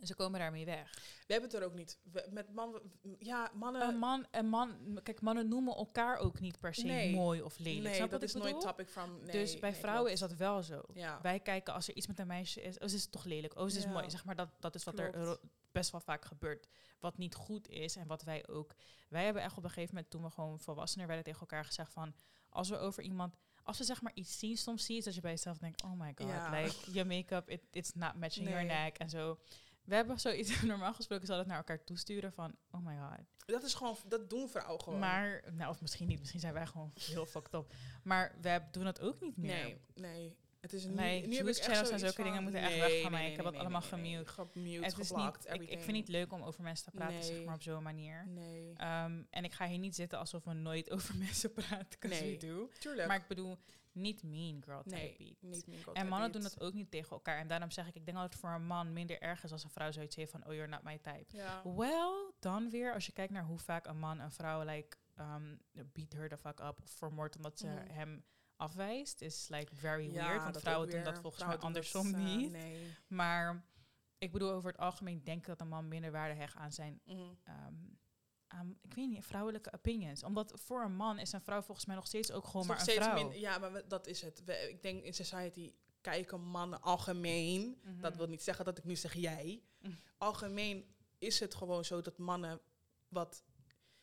[0.01, 0.95] Ze komen daarmee weg.
[1.27, 1.99] We hebben het er ook niet.
[2.13, 2.81] We- met man,
[3.19, 3.89] ja, mannen...
[3.89, 7.15] Een man, een man, kijk, mannen noemen elkaar ook niet per se Nee.
[7.15, 7.85] mooi of lelijk.
[7.85, 9.19] nee, Snap dat is nooit topic van...
[9.23, 10.23] Nee, dus bij vrouwen klopt.
[10.23, 10.83] is dat wel zo.
[10.95, 11.19] Ja.
[11.23, 13.69] Wij kijken als er iets met een meisje is, oh, ze is toch lelijk, oh,
[13.69, 13.91] ze is Ja.
[13.91, 14.11] mooi.
[14.11, 15.41] Zeg maar, dat, dat is wat er Klopt.
[15.73, 16.67] best wel vaak gebeurt.
[16.99, 18.75] Wat niet goed is en wat wij ook...
[19.09, 21.93] Wij hebben echt op een gegeven moment, toen we gewoon volwassener werden, tegen elkaar gezegd
[21.93, 22.15] van...
[22.49, 23.35] Als we over iemand...
[23.71, 25.83] Als we zeg maar iets zien, soms zie je dat je bij jezelf denkt...
[25.83, 26.61] Oh my god, Ja.
[26.61, 29.39] like, je make-up, it, it's not matching your neck en zo.
[29.85, 32.55] We hebben zoiets, normaal gesproken zal het naar elkaar toesturen van...
[32.71, 33.19] Oh my god.
[33.47, 33.97] Dat is gewoon...
[34.09, 34.99] Dat doen vrouwen gewoon.
[34.99, 37.73] Maar, nou, of misschien niet, misschien zijn wij gewoon heel fucked up.
[38.03, 39.65] Maar we doen het ook niet meer.
[39.65, 40.37] Nee, nee.
[40.61, 43.11] Het is nu, Nee, nu heb ik channels en zulke dingen moeten echt weg van
[43.11, 43.31] nee, mij.
[43.31, 44.31] Ik heb dat allemaal gemute.
[44.31, 47.23] Gemute, het is niet, ik, ik vind het niet leuk om over mensen te praten,
[47.25, 48.27] zeg maar op zo'n manier.
[48.27, 52.23] Nee, Ehm, en ik ga hier niet zitten alsof we nooit over mensen praten, because
[52.23, 52.39] Nee.
[52.39, 52.69] we do.
[52.79, 53.09] tuurlijk.
[53.09, 53.59] Maar ik bedoel,
[53.93, 57.39] niet mean girl type nee, niet meer En mannen doen dat ook niet tegen elkaar.
[57.39, 59.65] En daarom zeg ik, ik denk dat het voor een man minder erg is als
[59.65, 61.37] een vrouw zoiets heeft van, oh, you're not my type.
[61.37, 61.63] Ja.
[61.77, 65.61] Wel, dan weer, als je kijkt naar hoe vaak een man een vrouw, like, um,
[65.93, 67.91] beat her the fuck up of vermoordt omdat ze Mhm.
[67.91, 68.25] hem
[68.61, 70.43] afwijst, is like very Ja, weird.
[70.43, 72.51] Want vrouwen doen dat volgens mij andersom dat, eh, niet.
[72.51, 72.95] nee.
[73.07, 73.65] Maar
[74.19, 77.01] ik bedoel, over het algemeen denk ik dat een man minder waarde hecht aan zijn,
[77.05, 77.21] Mhm.
[77.45, 77.75] ehm,
[78.47, 80.23] aan, ik weet niet, vrouwelijke opinions.
[80.23, 82.85] Omdat voor een man is een vrouw volgens mij nog steeds ook gewoon maar een
[83.03, 83.15] vrouw.
[83.29, 84.45] min- ja, maar we- dat is het.
[84.45, 87.81] We, ik denk in society kijken mannen algemeen.
[87.85, 88.01] Mhm.
[88.01, 89.63] Dat wil niet zeggen dat ik nu zeg jij.
[89.81, 89.93] Mhm.
[90.19, 92.61] Algemeen is het gewoon zo dat mannen
[93.09, 93.45] wat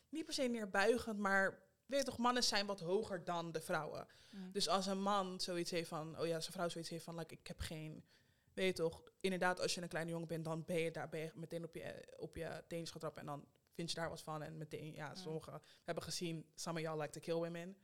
[0.08, 4.06] niet per se neerbuigend, maar weet je toch, mannen zijn wat hoger dan de vrouwen.
[4.30, 4.52] Mm.
[4.52, 7.34] Dus als een man zoiets heeft van, oh ja, zijn vrouw zoiets heeft van, like,
[7.34, 8.04] ik heb geen,
[8.52, 11.20] weet je toch, inderdaad, als je een kleine jongen bent, dan ben je daar ben
[11.20, 14.42] je meteen op je, op je teentjes getrapt en dan vind je daar wat van.
[14.42, 17.76] En meteen, ja, sommigen hebben gezien, some of y'all like to kill women.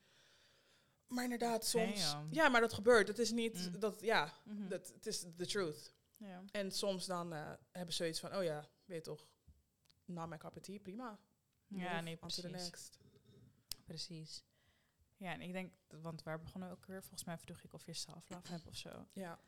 [1.06, 2.28] Maar inderdaad, soms, Damn.
[2.32, 3.08] ja, maar dat gebeurt.
[3.08, 3.78] Het is niet, Mm.
[3.80, 4.68] dat, ja, Mhm.
[4.68, 5.94] dat, het is the truth.
[6.50, 9.26] En soms dan eh, hebben ze zoiets van, oh ja, weet je toch,
[10.04, 11.18] na mijn cup of tea, prima.
[11.66, 12.44] ja, nee, the precies.
[12.50, 12.98] next.
[13.84, 14.44] Precies.
[15.16, 17.00] Ja, en ik denk, want waar begonnen we ook weer?
[17.00, 19.06] Volgens mij vroeg ik of je self-love hebt of zo.
[19.12, 19.38] Ja,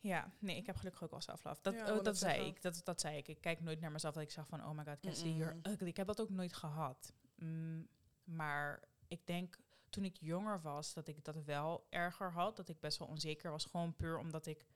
[0.00, 1.62] Ja, nee, ik heb gelukkig ook wel self-love.
[1.62, 2.62] Dat, Ja, oh, wou dat zei ik.
[2.62, 3.28] Dat, dat zei ik.
[3.28, 5.72] Ik kijk nooit naar mezelf dat ik zeg van, oh my god, Cassie, you're Mm-mm.
[5.72, 5.88] ugly.
[5.88, 7.12] Ik heb dat ook nooit gehad.
[7.36, 7.88] Mm,
[8.24, 9.58] maar ik denk,
[9.90, 12.56] toen ik jonger was, dat ik dat wel erger had.
[12.56, 13.64] Dat ik best wel onzeker was.
[13.64, 14.66] Gewoon puur omdat ik...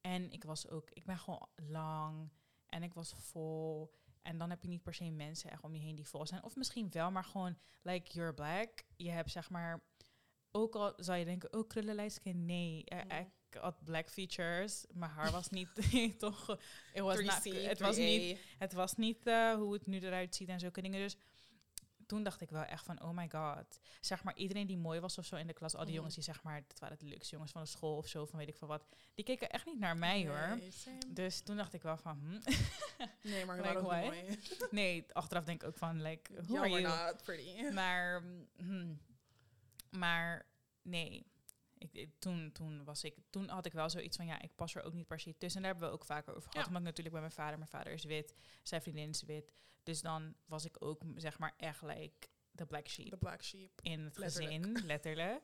[0.00, 0.90] En ik was ook...
[0.90, 2.30] Ik ben gewoon lang.
[2.66, 3.94] En ik was vol.
[4.22, 6.44] En dan heb je niet per se mensen echt om je heen die vol zijn.
[6.44, 8.68] Of misschien wel, maar gewoon, like, you're black.
[8.96, 9.80] Je hebt zeg maar...
[10.50, 12.32] Ook al zou je denken, oh, krullenlijstje.
[12.34, 13.16] Nee, eh, Mhm.
[13.50, 14.84] ik had black features.
[14.92, 15.68] Mijn haar was niet,
[16.18, 16.46] toch...
[16.92, 17.98] Het was, not- 3C, het was 3A.
[17.98, 21.00] niet, het was niet eh, hoe het nu eruit ziet en zulke dingen.
[21.00, 21.16] Dus
[22.08, 23.80] toen dacht ik wel echt van, oh my god.
[24.00, 25.94] Zeg maar, iedereen die mooi was of zo in de klas, al die Mhm.
[25.96, 28.38] jongens die zeg maar, dat waren de leukste jongens van de school of zo, van
[28.38, 28.86] weet ik veel wat.
[29.14, 30.58] Die keken echt niet naar mij hoor.
[30.70, 30.98] Same.
[31.08, 32.38] Dus toen dacht ik wel van, hm.
[33.30, 34.38] Nee, maar Like mooi?
[34.70, 36.82] nee, achteraf denk ik ook van, like, who are you?
[36.82, 37.62] not pretty.
[37.72, 38.22] Maar,
[38.56, 38.94] hm,
[39.90, 40.46] maar
[40.82, 41.26] nee.
[41.78, 44.74] Ik, ik- toen, toen, was ik, toen had ik wel zoiets van, ja, ik pas
[44.74, 45.56] er ook niet per se tussen.
[45.56, 46.68] En daar hebben we ook vaker over gehad.
[46.70, 46.76] Ja.
[46.76, 49.52] Ik natuurlijk bij mijn vader, mijn vader is wit, zijn vriendin is wit.
[49.82, 53.70] Dus dan was ik ook, zeg maar, echt like de black sheep The black sheep.
[53.82, 54.64] in het Letterlijk.
[54.64, 55.42] gezin, letterlijk.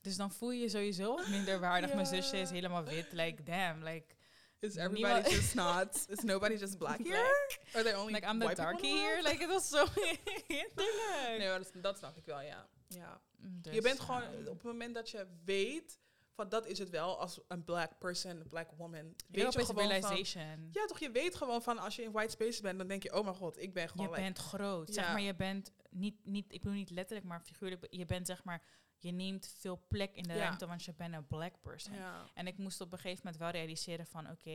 [0.00, 1.94] Dus dan voel je je sowieso minder waardig.
[1.94, 4.14] Mijn zusje is helemaal wit, like, damn, like,
[4.58, 6.04] Is everybody just not?
[6.08, 7.50] Is nobody just black here?
[7.74, 9.22] Are there only like I'm the darkie the here.
[9.22, 9.84] Like, het was zo
[10.46, 11.38] hinderlijk.
[11.38, 12.68] Nee, maar dat, dat snap ik wel, ja.
[12.88, 13.20] ja.
[13.46, 15.98] Dus, je bent gewoon, ehm, op het moment dat je weet,
[16.32, 19.66] van dat is het wel, als een black person, een black woman, Weet je gewoon
[19.66, 20.68] van, realization.
[20.72, 23.14] ja toch, je weet gewoon van, als je in white spaces bent, dan denk je,
[23.14, 24.94] oh mijn god, ik ben gewoon je like, bent groot.
[24.94, 27.86] Zeg maar, je bent niet, niet, ik bedoel niet letterlijk, maar figuurlijk.
[27.90, 28.62] Je bent zeg maar,
[28.98, 30.38] je neemt veel plek in de Ja.
[30.38, 31.94] ruimte, want je bent een black person.
[31.94, 32.30] ja.
[32.34, 34.50] En ik moest op een gegeven moment wel realiseren van, oké,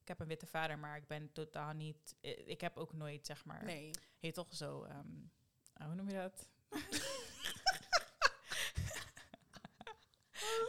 [0.00, 3.26] ik heb een witte vader, maar ik ben totaal niet, eh, ik heb ook nooit,
[3.26, 3.90] zeg maar, Nee.
[4.18, 5.06] heet toch zo, ehm,
[5.86, 6.48] hoe noem je dat?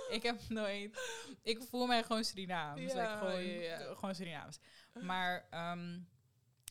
[0.09, 0.99] ik heb nooit,
[1.41, 2.81] ik voel mij gewoon Surinaams.
[2.81, 3.93] Ja, like, gewoon, ja, ja.
[3.93, 4.59] gewoon Surinaams.
[5.01, 5.99] Maar, ehm,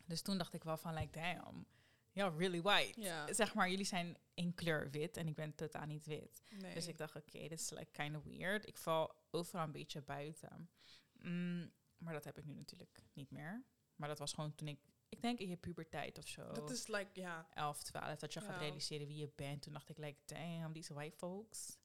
[0.06, 1.66] dus toen dacht ik wel van, like, damn,
[2.12, 3.00] you're really white.
[3.00, 3.32] Ja.
[3.32, 6.42] Zeg maar, jullie zijn in kleur wit en ik ben totaal niet wit.
[6.50, 6.74] Nee.
[6.74, 8.68] Dus ik dacht, oké, dit is like kind of weird.
[8.68, 10.70] Ik val overal een beetje buiten.
[11.12, 13.64] Mm, maar dat heb ik nu natuurlijk niet meer.
[13.96, 14.78] Maar dat was gewoon toen ik
[15.08, 16.52] ik denk in je puberteit of zo.
[16.52, 17.46] Dat is like, ja.
[17.54, 19.62] 11, 12, dat je gaat realiseren wie je bent.
[19.62, 21.78] Toen dacht ik, like, damn, these white folks.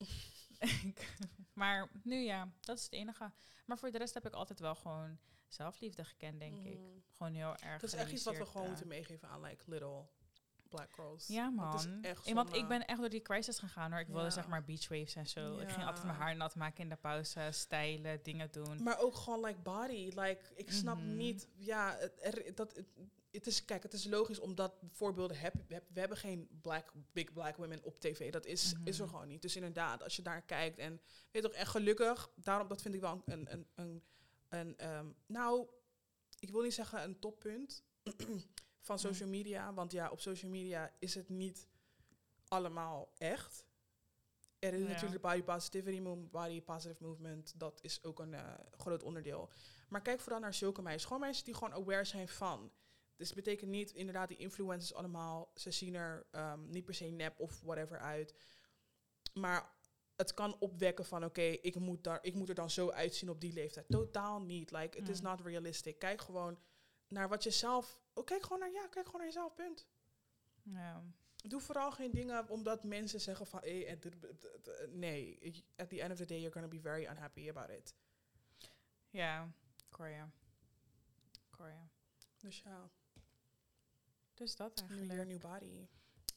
[1.53, 3.31] maar nu ja, dat is het enige.
[3.65, 6.77] Maar voor de rest heb ik altijd wel gewoon zelfliefde gekend, denk ik.
[6.79, 7.03] Mm.
[7.11, 9.63] Gewoon heel erg Dat is echt iets wat we gewoon eh, moeten meegeven aan like
[9.67, 10.05] little
[10.69, 11.27] black girls.
[11.27, 11.75] Ja, man.
[11.75, 13.99] is echt Want ik ben echt door die crisis gegaan hoor.
[14.01, 15.57] Ik wilde zeg maar beachwaves en zo.
[15.57, 18.83] Ik ging altijd mijn haar nat maken in de pauze, stijlen, dingen doen.
[18.83, 20.11] Maar ook gewoon like body.
[20.15, 21.15] Like, ik snap Mhm.
[21.15, 21.47] niet.
[21.55, 22.87] Ja, er, dat, het,
[23.31, 25.83] het is, kijk, het is logisch omdat voorbeelden heb, heb.
[25.93, 28.31] We hebben geen black, big black women op tv.
[28.31, 29.13] Dat is, is er Mhm.
[29.13, 29.41] gewoon niet.
[29.41, 31.01] Dus inderdaad, als je daar kijkt en
[31.31, 32.29] weet toch echt gelukkig.
[32.35, 34.03] Daarom, dat vind ik wel een, een, een,
[34.49, 35.67] een ehm, nou,
[36.39, 37.83] ik wil niet zeggen een toppunt
[38.89, 39.73] van social media.
[39.73, 41.67] Want ja, op social media is het niet
[42.47, 43.65] allemaal echt.
[44.59, 44.87] Er is Ja.
[44.87, 47.59] natuurlijk body positivity, body positive movement.
[47.59, 49.49] Dat is ook een eh, groot onderdeel.
[49.89, 51.05] Maar kijk vooral naar zulke meisjes.
[51.05, 52.71] Gewoon meisjes die gewoon aware zijn van.
[53.15, 57.05] Dus het betekent niet, inderdaad, die influencers allemaal, ze zien er ehm, niet per se
[57.05, 58.33] nep of whatever uit.
[59.33, 59.71] Maar
[60.15, 63.41] het kan opwekken van, oké, ik moet daar, ik moet er dan zo uitzien op
[63.41, 63.85] die leeftijd.
[63.89, 64.71] Totaal niet.
[64.71, 65.27] Like, it is Mm.
[65.27, 65.99] not realistic.
[65.99, 66.59] Kijk gewoon
[67.07, 69.87] naar wat je zelf, oh, kijk gewoon naar, ja, kijk gewoon naar jezelf, punt.
[70.63, 71.03] Ja.
[71.35, 73.99] Doe vooral geen dingen omdat mensen zeggen van, hey,
[74.89, 75.39] nee,
[75.75, 77.95] at the end of the day, you're gonna be very unhappy about it.
[79.09, 79.51] Ja,
[79.89, 80.29] Korea.
[81.49, 81.89] Korea.
[82.37, 82.89] Dus ja,
[84.33, 85.11] Dus dat new eigenlijk.
[85.11, 85.87] year, new body.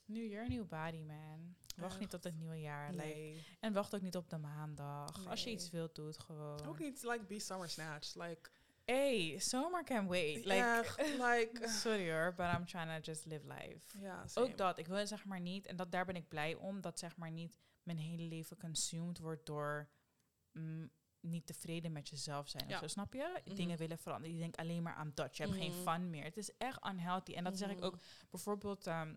[0.04, 1.56] New year, new body, man.
[1.76, 2.90] Wacht niet tot het nieuwe jaar.
[2.90, 3.04] like.
[3.04, 3.46] Nee.
[3.60, 5.26] En wacht ook niet op de maandag.
[5.26, 6.66] Als je iets wilt, doe het gewoon.
[6.66, 8.14] Ook niet like be summer snatch.
[8.14, 8.50] Like,
[8.84, 10.44] Hey, summer can wait.
[10.44, 13.98] Like, echt, like, sorry hoor, but I'm trying to just live life.
[13.98, 14.46] ja, same.
[14.46, 16.98] Ook dat, ik wil zeg maar niet, en dat, daar ben ik blij om, dat
[16.98, 19.88] zeg maar niet mijn hele leven consumed wordt door
[20.52, 22.68] mm, niet tevreden met jezelf zijn.
[22.68, 22.74] Ja.
[22.74, 23.40] Of zo, snap je?
[23.44, 23.54] Mhm.
[23.54, 24.34] Dingen willen veranderen.
[24.34, 25.36] Je denkt alleen maar aan dat.
[25.36, 25.90] Je hebt geen Mhm.
[25.90, 26.24] fun meer.
[26.24, 27.34] Het is echt unhealthy.
[27.34, 27.84] En dat zeg ik Mhm.
[27.84, 27.98] ook
[28.30, 28.86] bijvoorbeeld.
[28.86, 29.14] ehm,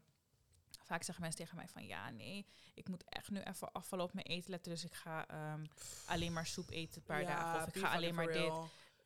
[0.84, 4.14] vaak zeggen mensen tegen mij van ja, nee, ik moet echt nu even afvallen op
[4.14, 4.72] mijn eten letten.
[4.72, 5.66] Dus ik ga ehm,
[6.06, 7.62] alleen maar soep eten een paar Ja, dagen.
[7.68, 8.52] Of ik ga alleen maar dit.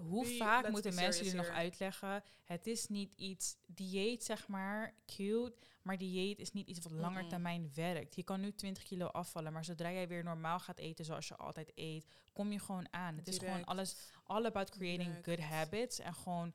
[0.01, 2.23] Hoe Be- vaak moeten mensen jullie nog uitleggen?
[2.43, 5.55] Het is niet iets dieet, zeg maar, cute.
[5.81, 8.15] Maar dieet is niet iets wat langer termijn werkt.
[8.15, 11.35] Je kan nu 20 kilo afvallen, maar zodra jij weer normaal gaat eten zoals je
[11.35, 13.15] altijd eet, kom je gewoon aan.
[13.15, 16.53] Het is gewoon alles, all about creating good habits en gewoon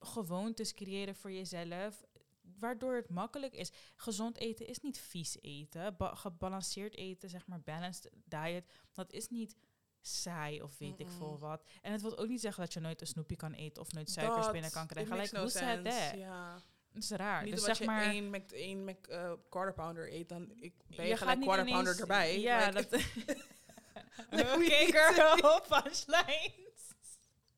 [0.00, 2.04] gewoontes creëren voor jezelf.
[2.58, 3.70] Waardoor het makkelijk is.
[3.96, 5.96] Gezond eten is niet vies eten.
[5.96, 9.56] Ba- gebalanceerd eten, zeg maar, balanced diet, dat is niet
[10.00, 11.62] saai of weet ik veel wat.
[11.82, 14.10] En het wil ook niet zeggen dat je nooit een snoepje kan eten of nooit
[14.10, 15.16] suikers Dat, binnen kan krijgen.
[15.16, 16.10] makes Like, no who said sense.
[16.10, 16.18] that?
[16.18, 16.62] Ja.
[16.92, 17.44] Dat is raar.
[17.44, 20.74] Niet dus zeg je maar, één Mc, één Mc, eh, quarter pounder eet, dan ik,
[20.86, 22.40] ben je, gaat gelijk quarter pounder erbij.
[22.40, 23.00] Ja, Like, dat...
[24.54, 26.66] Oké, girl, punchlines.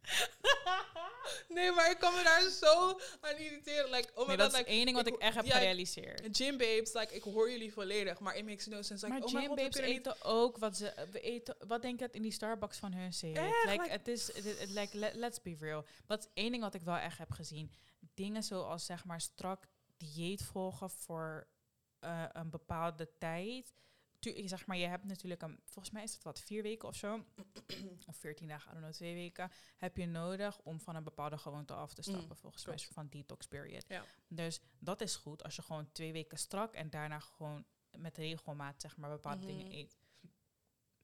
[1.49, 3.91] nee, maar ik kan me daar zo aan irriteren.
[3.91, 5.53] Like, oh my Nee, god, dat is like, één ding wat ik echt heb ja,
[5.57, 6.37] gerealiseerd.
[6.37, 9.07] Gym babes, like, ik hoor jullie volledig, maar it makes no sense.
[9.07, 11.57] Like, maar oh gym god, babes niet- eten ook wat ze we eten.
[11.67, 13.41] Wat denk je dat in die Starbucks van hun zit?
[13.67, 15.85] Like, het is, het- like, let- let's be real.
[16.07, 17.73] Dat is één ding wat ik wel echt heb gezien.
[18.15, 19.65] Dingen zoals zeg maar strak
[19.97, 21.47] dieet volgen voor
[21.99, 23.73] eh, een bepaalde tijd.
[24.21, 26.95] Tu- zeg maar, je hebt natuurlijk een, volgens mij is het wat vier weken of
[26.97, 27.25] zo,
[28.07, 31.39] of veertien dagen, I don't know, twee weken, heb je nodig om van een bepaalde
[31.39, 32.29] gewoonte af te stappen.
[32.29, 33.85] Mm, volgens mij van detox period.
[33.89, 34.05] Ja.
[34.29, 37.65] Dus dat is goed als je gewoon twee weken strak en daarna gewoon
[37.97, 39.75] met regelmaat zeg maar bepaalde dingen Mhm.
[39.75, 39.99] eet.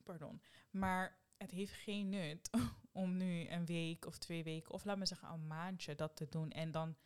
[0.02, 0.42] Pardon.
[0.70, 2.50] Maar het heeft geen nut
[2.92, 6.28] om nu een week of twee weken of laat me zeggen een maandje dat te
[6.28, 6.96] doen en dan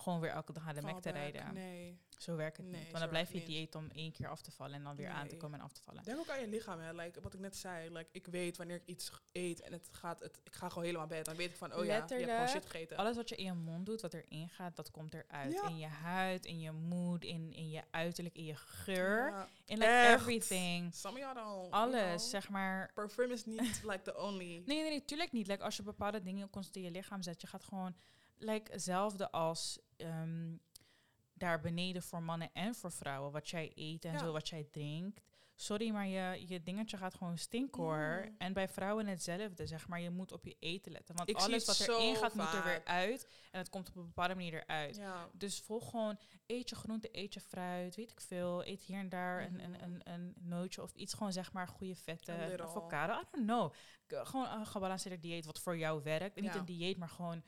[0.00, 1.54] gewoon weer elke dag naar de Mac te rijden.
[1.54, 1.98] Nee.
[2.20, 2.88] Zo werkt het Nee, niet.
[2.88, 5.28] Want dan blijf je dieet om één keer af te vallen en dan weer aan
[5.28, 6.04] te komen en af te vallen.
[6.04, 6.92] Denk ook aan je lichaam, hè.
[6.92, 7.90] Like, wat ik net zei.
[7.90, 11.06] Like, ik weet wanneer ik iets eet en het gaat, het, ik ga gewoon helemaal
[11.06, 11.24] bed.
[11.24, 12.96] Dan weet ik van, oh ja, je hebt gewoon shit gegeten.
[12.96, 15.52] Alles wat je in je mond doet, wat erin gaat, dat komt eruit.
[15.52, 15.68] Ja.
[15.68, 19.30] In je huid, in je mood, in, in je uiterlijk, in je geur.
[19.30, 19.48] Ja.
[19.64, 20.20] In like Echt.
[20.20, 20.94] everything.
[20.94, 22.30] Some of you Alles, know.
[22.30, 22.90] zeg maar.
[22.94, 24.62] Parfum is niet like the only.
[24.70, 25.46] Nee, nee, nee, tuurlijk niet.
[25.46, 27.94] Like, als je bepaalde dingen constant in je lichaam zet, je gaat gewoon
[28.40, 30.56] like, hetzelfde als ehm,
[31.32, 33.32] daar beneden voor mannen en voor vrouwen.
[33.32, 34.18] Wat jij eet en Ja.
[34.18, 35.20] zo, wat jij drinkt.
[35.54, 38.24] Sorry, maar je, je dingetje gaat gewoon stinken hoor.
[38.28, 38.34] Mm.
[38.38, 40.00] En bij vrouwen hetzelfde, zeg maar.
[40.00, 41.16] Je moet op je eten letten.
[41.16, 43.28] Want Ik alles wat erin gaat, moet er weer uit.
[43.50, 44.96] En het komt op een bepaalde manier eruit.
[44.96, 45.28] Ja.
[45.32, 48.66] Dus volg gewoon, eet je groente, eet je fruit, weet ik veel.
[48.66, 49.82] Eet hier en daar een, een, Mhm.
[49.84, 51.14] een, een nootje of iets.
[51.14, 53.12] Gewoon zeg maar goede vetten, Een een avocado.
[53.12, 53.72] I don't know.
[54.26, 56.36] Gewoon een gebalanceerde dieet wat voor jou werkt.
[56.36, 57.42] En niet een dieet, maar gewoon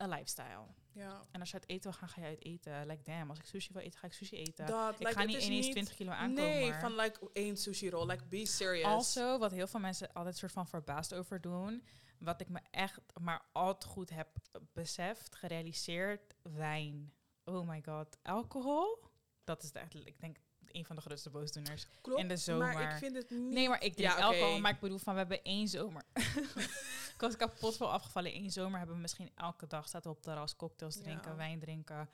[0.00, 0.66] een lifestyle.
[0.92, 1.26] ja.
[1.30, 2.86] En als je uit eten wil gaan, ga je uit eten.
[2.86, 4.66] Like damn, als ik sushi wil eten, ga ik sushi eten.
[4.66, 6.50] Dat, ik like, ga het niet ineens niet- 20 kilo aankomen.
[6.50, 8.06] Nee, van like één sushi roll.
[8.06, 8.86] Like, be serious.
[8.92, 11.84] Also, wat heel veel mensen altijd soort van verbaasd over doen,
[12.18, 14.28] wat ik me echt maar al te goed heb
[14.72, 17.12] beseft, gerealiseerd, wijn.
[17.44, 19.04] oh my god, alcohol,
[19.44, 20.36] dat is echt, ik denk,
[20.66, 21.86] een van de grootste boosdoeners.
[22.00, 22.72] Klopt, in de zomer.
[22.72, 23.52] maar ik vind het niet...
[23.52, 26.02] Nee, maar ik drink Ja, alcohol, maar ik bedoel van, we hebben één zomer.
[27.22, 28.34] ik was kapot veel afgevallen.
[28.36, 31.02] Eén zomer hebben we misschien elke dag zaten op het terras cocktails Ja.
[31.02, 32.08] drinken, wijn drinken.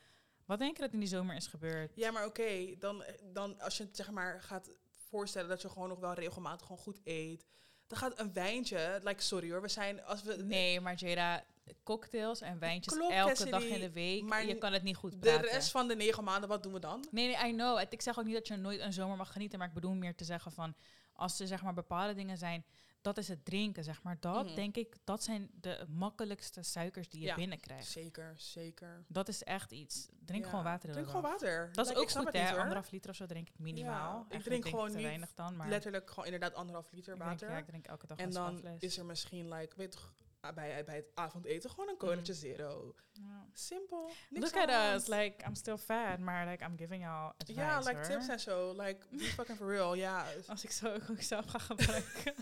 [0.45, 1.93] Wat denk je dat in die zomer is gebeurd?
[1.95, 4.71] Ja, maar oké, dan, dan als je het zeg maar gaat
[5.09, 7.45] voorstellen dat je gewoon nog wel regelmatig gewoon goed eet,
[7.87, 11.45] dan gaat een wijntje, like sorry hoor, we zijn als we Nee, maar Jada,
[11.83, 14.23] cocktails en wijntjes Klopt, elke Cassidy, dag in de week.
[14.23, 15.51] maar je kan het niet goed de praten.
[15.51, 17.07] rest van de negen maanden, wat doen we dan?
[17.11, 17.81] Nee, nee, I know.
[17.91, 20.15] Ik zeg ook niet dat je nooit een zomer mag genieten, maar ik bedoel meer
[20.15, 20.75] te zeggen van
[21.13, 22.65] als er zeg maar bepaalde dingen zijn,
[23.07, 24.17] dat is het drinken, zeg maar.
[24.21, 24.55] Dat Mhm.
[24.55, 27.35] denk ik, dat zijn de makkelijkste suikers die je Ja.
[27.35, 27.87] binnenkrijgt.
[27.87, 29.05] Zeker, zeker.
[29.09, 30.09] Dat is echt iets.
[30.25, 30.91] Drink Ja, gewoon water.
[30.93, 31.69] Drink gewoon water.
[31.73, 32.43] Dat is ook goed, hè?
[32.51, 32.59] niet.
[32.59, 34.27] Anderhalf liter of zo drink ik minimaal.
[34.29, 37.19] Ja, ik drink gewoon te niet weinig dan, maar Letterlijk gewoon inderdaad anderhalf liter ik
[37.23, 37.51] water.
[37.51, 40.85] ja, ik drink elke dag en dan is er misschien, like, weet toch, ah, bij,
[40.85, 42.95] bij het avondeten gewoon een kolentje zero.
[43.13, 43.47] Ja.
[43.53, 44.11] Simpel.
[44.31, 47.61] Niks Look at us, like I'm still fat, maar like I'm giving y'all advice.
[47.61, 48.05] Ja, like hoor.
[48.05, 48.73] tips en zo.
[48.73, 49.95] Like, be fucking for real.
[49.95, 50.27] Ja.
[50.47, 52.35] Als ik zo ook zelf ga gebruiken.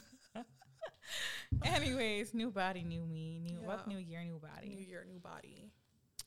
[1.76, 3.38] Anyways, new body, new me.
[3.38, 3.66] New, Ja.
[3.66, 3.86] Wat?
[3.86, 4.66] New year, new body.
[4.68, 5.70] New year, new body.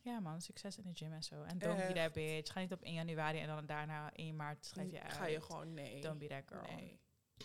[0.01, 1.43] Ja man, succes in de gym en zo.
[1.43, 2.51] En don't be that bitch.
[2.51, 5.13] Ga niet op 1 januari en dan daarna 1 maart schrijf je uit.
[5.13, 6.01] Ga je gewoon, nee.
[6.01, 6.75] Don't be that girl.
[6.75, 6.99] Nee.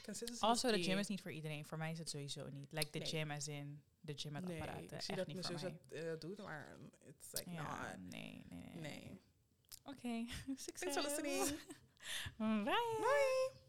[0.05, 1.65] Consistency Also, de gym is niet voor iedereen.
[1.65, 2.73] Voor mij is het sowieso niet.
[2.73, 3.09] Like the Nee.
[3.09, 4.83] gym as in de gym met Nee, apparaten.
[4.83, 5.71] ik zie Echt dat mijn zus mij.
[5.89, 6.77] dat eh, doet, maar
[7.07, 7.63] it's like Ja,
[7.97, 8.11] not.
[8.11, 8.81] nee, nee, nee.
[8.81, 9.21] Nee.
[9.85, 10.25] Oké,
[10.57, 10.95] succes.
[10.95, 11.59] Thanks for listening.
[12.65, 12.65] Bye.
[13.01, 13.61] Bye.